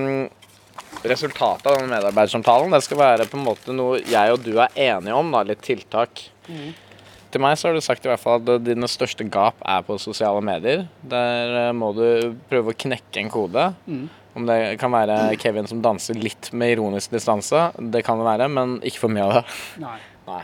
resultatet 1.08 1.70
av 1.72 1.78
denne 1.78 1.88
medarbeidersamtalen 1.94 2.76
det 2.76 2.82
skal 2.84 3.00
være 3.00 3.28
på 3.32 3.40
en 3.40 3.48
måte 3.48 3.78
noe 3.78 4.02
jeg 4.04 4.36
og 4.36 4.44
du 4.44 4.52
er 4.58 4.76
enige 4.90 5.16
om, 5.16 5.32
da, 5.32 5.40
litt 5.54 5.64
tiltak. 5.64 6.26
Til 7.32 7.44
meg 7.46 7.56
så 7.56 7.70
har 7.70 7.80
du 7.80 7.86
sagt 7.88 8.04
i 8.04 8.12
hvert 8.12 8.20
fall 8.20 8.44
at 8.44 8.68
dine 8.68 8.92
største 8.92 9.24
gap 9.32 9.64
er 9.64 9.88
på 9.88 9.96
sosiale 10.04 10.44
medier. 10.44 10.84
Der 11.00 11.58
eh, 11.64 11.72
må 11.72 11.94
du 11.96 12.36
prøve 12.52 12.76
å 12.76 12.80
knekke 12.84 13.24
en 13.24 13.32
kode. 13.32 13.70
Om 14.36 14.44
det 14.48 14.58
kan 14.80 14.92
være 14.92 15.36
Kevin 15.40 15.68
som 15.70 15.80
danser 15.84 16.18
litt 16.20 16.50
med 16.52 16.74
ironisk 16.74 17.14
distanse, 17.14 17.70
det 17.80 18.04
kan 18.04 18.20
det 18.20 18.28
være, 18.28 18.50
men 18.52 18.76
ikke 18.84 19.06
for 19.06 19.12
mye 19.12 19.24
av 19.24 19.38
det. 19.38 19.44
Nei. 19.80 19.96
Nei. 20.28 20.42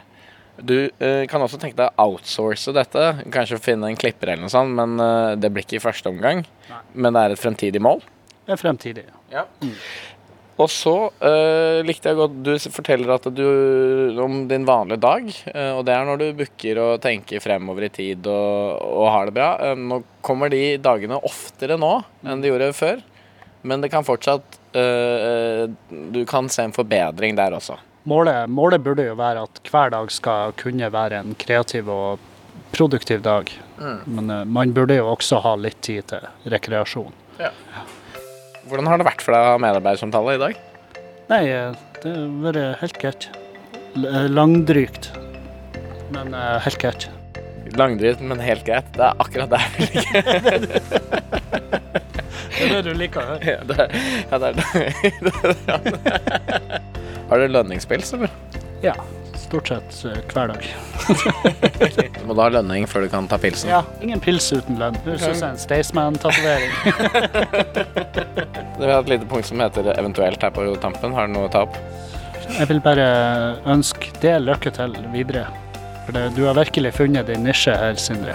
Du 0.62 0.76
uh, 0.86 1.24
kan 1.28 1.42
også 1.44 1.58
tenke 1.60 1.78
deg 1.78 1.92
å 1.92 2.06
outsource 2.08 2.72
dette. 2.76 3.04
Kanskje 3.32 3.60
finne 3.60 3.88
en 3.88 3.98
klipper 3.98 4.32
eller 4.32 4.46
noe 4.46 4.52
sånt, 4.52 4.72
men 4.78 4.96
uh, 5.00 5.34
det 5.36 5.50
blir 5.52 5.66
ikke 5.66 5.80
i 5.80 5.84
første 5.84 6.12
omgang. 6.12 6.44
Nei. 6.70 6.80
Men 6.94 7.16
det 7.16 7.22
er 7.22 7.34
et 7.34 7.42
fremtidig 7.42 7.82
mål. 7.84 8.02
Det 8.46 8.56
er 8.56 8.60
fremtidig. 8.60 9.06
Ja. 9.32 9.46
Og 10.60 10.68
så 10.70 10.94
uh, 11.08 11.78
likte 11.86 12.10
jeg 12.10 12.18
godt 12.18 12.34
Du 12.44 12.50
forteller 12.74 13.14
at 13.14 13.28
du 13.32 14.18
om 14.22 14.42
din 14.50 14.66
vanlige 14.68 15.00
dag. 15.02 15.28
Uh, 15.48 15.78
og 15.78 15.86
det 15.88 15.94
er 15.94 16.08
når 16.08 16.20
du 16.20 16.26
booker 16.42 16.82
og 16.82 16.98
tenker 17.04 17.42
fremover 17.42 17.88
i 17.88 17.92
tid 17.92 18.28
og, 18.30 18.82
og 18.82 19.08
har 19.14 19.30
det 19.30 19.36
bra. 19.38 19.52
Uh, 19.62 19.78
nå 19.78 20.02
kommer 20.24 20.52
de 20.52 20.76
dagene 20.82 21.20
oftere 21.24 21.80
nå 21.80 21.94
enn 22.24 22.44
de 22.44 22.52
gjorde 22.52 22.72
før. 22.76 23.02
Men 23.62 23.82
det 23.84 23.92
kan 23.92 24.04
fortsatt 24.04 24.58
øh, 24.74 25.70
Du 26.12 26.24
kan 26.26 26.48
se 26.50 26.64
en 26.66 26.74
forbedring 26.74 27.36
der 27.38 27.54
også. 27.54 27.76
Målet, 28.10 28.50
målet 28.50 28.82
burde 28.82 29.04
jo 29.06 29.14
være 29.14 29.44
at 29.46 29.60
hver 29.70 29.92
dag 29.94 30.10
skal 30.10 30.54
kunne 30.58 30.88
være 30.90 31.20
en 31.22 31.36
kreativ 31.38 31.86
og 31.92 32.18
produktiv 32.74 33.22
dag. 33.22 33.50
Men 34.06 34.30
eh, 34.30 34.42
man 34.48 34.72
burde 34.74 34.96
jo 34.98 35.06
også 35.12 35.38
ha 35.44 35.54
litt 35.60 35.78
tid 35.86 36.08
til 36.10 36.26
rekreasjon. 36.50 37.14
Hvordan 38.66 38.88
har 38.90 38.98
det 38.98 39.06
vært 39.06 39.22
for 39.22 39.34
deg 39.34 39.44
å 39.46 39.52
ha 39.52 39.62
medarbeidersamtale 39.62 40.34
i 40.34 40.42
dag? 40.42 40.58
Nei, 41.30 41.42
det 41.46 42.10
har 42.10 42.28
vært 42.42 42.60
helt 42.82 42.98
greit. 43.02 43.28
Langdrygt, 44.32 45.10
men 46.14 46.34
helt 46.34 46.80
greit. 46.82 47.08
Langdrygt, 47.78 48.20
men 48.24 48.42
helt 48.42 48.66
greit. 48.66 48.90
Det 48.96 49.06
er 49.06 49.22
akkurat 49.22 49.52
der 49.52 49.70
vi 49.76 49.88
ligger. 49.94 51.80
Det 52.72 52.78
er 52.80 52.84
du 52.88 52.92
liker 52.96 53.20
høre. 53.28 53.44
Ja, 53.44 53.60
det 53.68 53.76
er, 53.84 53.88
ja, 54.30 54.36
det 54.40 54.46
er 54.48 54.54
det. 54.58 54.64
Har 57.32 57.36
du 57.40 57.44
lønningspils, 57.52 58.08
eller? 58.16 58.30
Ja, 58.82 58.94
stort 59.36 59.68
sett 59.68 60.04
eh, 60.08 60.18
hver 60.32 60.46
dag. 60.52 60.62
Du 62.22 62.26
må 62.28 62.34
da 62.38 62.42
ha 62.46 62.50
lønning 62.54 62.82
før 62.88 63.00
du 63.04 63.08
kan 63.12 63.26
ta 63.28 63.36
pilsen. 63.42 63.68
Ja, 63.72 63.80
ingen 64.04 64.20
pils 64.22 64.46
uten 64.54 64.78
lønn. 64.80 64.96
Høres 65.04 65.24
ut 65.26 65.36
som 65.40 65.48
en 65.52 65.58
Staysman-tatovering. 65.60 66.72
Vi 68.78 68.84
har 68.86 69.00
et 69.02 69.08
lite 69.10 69.26
punkt 69.28 69.46
som 69.48 69.60
heter 69.60 69.90
eventuelt 69.96 70.42
her 70.42 70.50
på 70.54 70.64
tampen. 70.82 71.12
Har 71.16 71.26
du 71.28 71.32
noe 71.34 71.48
å 71.50 71.52
ta 71.52 71.60
opp? 71.66 71.76
Jeg 72.52 72.68
vil 72.70 72.80
bare 72.84 73.06
ønske 73.72 74.06
det 74.22 74.36
lykke 74.44 74.70
til 74.76 74.90
videre. 75.12 75.44
For 76.06 76.12
det, 76.16 76.22
du 76.36 76.42
har 76.46 76.54
virkelig 76.58 76.94
funnet 76.96 77.28
din 77.30 77.44
nisje 77.46 77.74
her, 77.78 77.94
Sindre. 78.00 78.34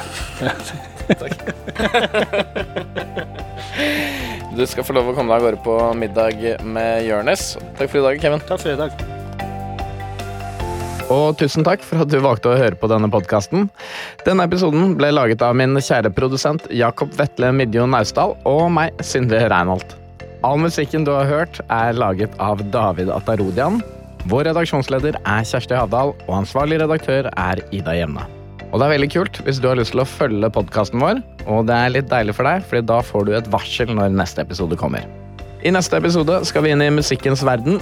Du 4.58 4.64
skal 4.66 4.84
få 4.84 4.94
lov 4.98 5.12
å 5.12 5.14
komme 5.16 5.30
deg 5.30 5.38
av 5.38 5.44
gårde 5.46 5.62
på 5.66 5.76
middag 6.00 6.34
med 6.66 7.06
Jørnes. 7.06 7.58
Takk 7.78 7.92
for 7.92 8.00
i 8.02 8.06
dag, 8.08 8.16
Kevin. 8.24 8.42
Takk 8.48 8.60
for 8.64 8.74
i 8.74 8.80
dag. 8.80 8.92
Og 11.14 11.38
tusen 11.40 11.64
takk 11.64 11.84
for 11.86 12.04
at 12.04 12.12
du 12.12 12.18
valgte 12.20 12.52
å 12.52 12.58
høre 12.60 12.76
på 12.76 12.90
denne 12.92 13.08
podkasten. 13.12 13.70
Denne 14.26 14.44
episoden 14.50 14.96
ble 15.00 15.14
laget 15.14 15.44
av 15.46 15.56
min 15.56 15.78
kjære 15.80 16.12
produsent 16.16 16.68
Jakob 16.74 17.14
Vetle 17.16 17.54
Midjo 17.56 17.86
Naustdal 17.88 18.36
og 18.50 18.66
meg, 18.76 18.92
Sindre 19.00 19.46
Reinholt. 19.48 19.96
All 20.46 20.60
musikken 20.62 21.08
du 21.08 21.14
har 21.16 21.30
hørt, 21.30 21.62
er 21.72 21.96
laget 21.96 22.36
av 22.44 22.60
David 22.74 23.10
Atarodian. 23.14 23.80
Vår 24.28 24.50
redaksjonsleder 24.50 25.16
er 25.24 25.48
Kjersti 25.48 25.78
Havdal, 25.78 26.12
og 26.28 26.34
ansvarlig 26.44 26.82
redaktør 26.84 27.32
er 27.32 27.64
Ida 27.72 27.96
Jevne. 27.96 28.37
Og 28.72 28.82
det 28.82 28.86
er 28.86 28.94
veldig 28.98 29.10
kult 29.14 29.40
hvis 29.46 29.62
du 29.64 29.70
har 29.70 29.80
lyst 29.80 29.94
til 29.96 30.04
å 30.04 30.08
følge 30.08 30.50
podkasten 30.54 31.00
vår, 31.02 31.22
og 31.48 31.70
det 31.70 31.78
er 31.78 31.94
litt 31.94 32.10
deilig 32.12 32.36
for 32.36 32.48
deg, 32.50 32.66
fordi 32.68 32.84
da 32.90 33.00
får 33.06 33.28
du 33.28 33.32
et 33.38 33.52
varsel 33.54 33.94
når 33.96 34.16
neste 34.18 34.44
episode 34.44 34.80
kommer. 34.80 35.08
I 35.64 35.72
neste 35.74 35.98
episode 35.98 36.42
skal 36.46 36.66
vi 36.66 36.76
inn 36.76 36.84
i 36.84 36.92
musikkens 36.94 37.46
verden, 37.48 37.80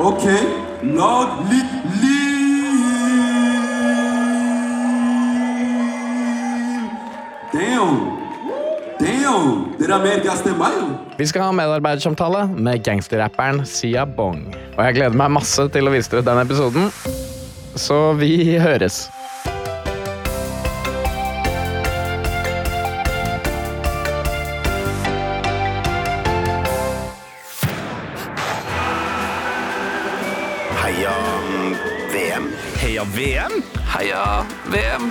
Ok, 0.00 0.24
lag 0.96 1.28
litt 1.50 1.72
liv! 2.00 2.30
Damn! 7.52 7.98
Damn! 8.98 9.69
Er 9.90 9.98
mer 9.98 10.20
gass 10.22 10.38
til 10.44 10.52
meg! 10.54 10.74
Vi 11.18 11.26
skal 11.26 11.48
ha 11.48 11.54
medarbeidersamtale 11.56 12.44
med 12.54 12.84
gangsterrapperen 12.86 13.64
Sia 13.66 14.04
Bong. 14.06 14.44
Og 14.76 14.84
jeg 14.86 15.00
gleder 15.00 15.16
meg 15.18 15.32
masse 15.34 15.64
til 15.74 15.90
å 15.90 15.90
vise 15.90 16.12
dere 16.12 16.22
den 16.28 16.38
episoden. 16.44 16.92
Så 17.74 18.12
vi 18.20 18.54
høres. 18.62 19.08
Heia 30.84 31.16
VM. 32.14 32.46
Heia 32.84 33.08
VM? 33.18 33.58
Heia 33.96 34.22
VM. 34.70 35.10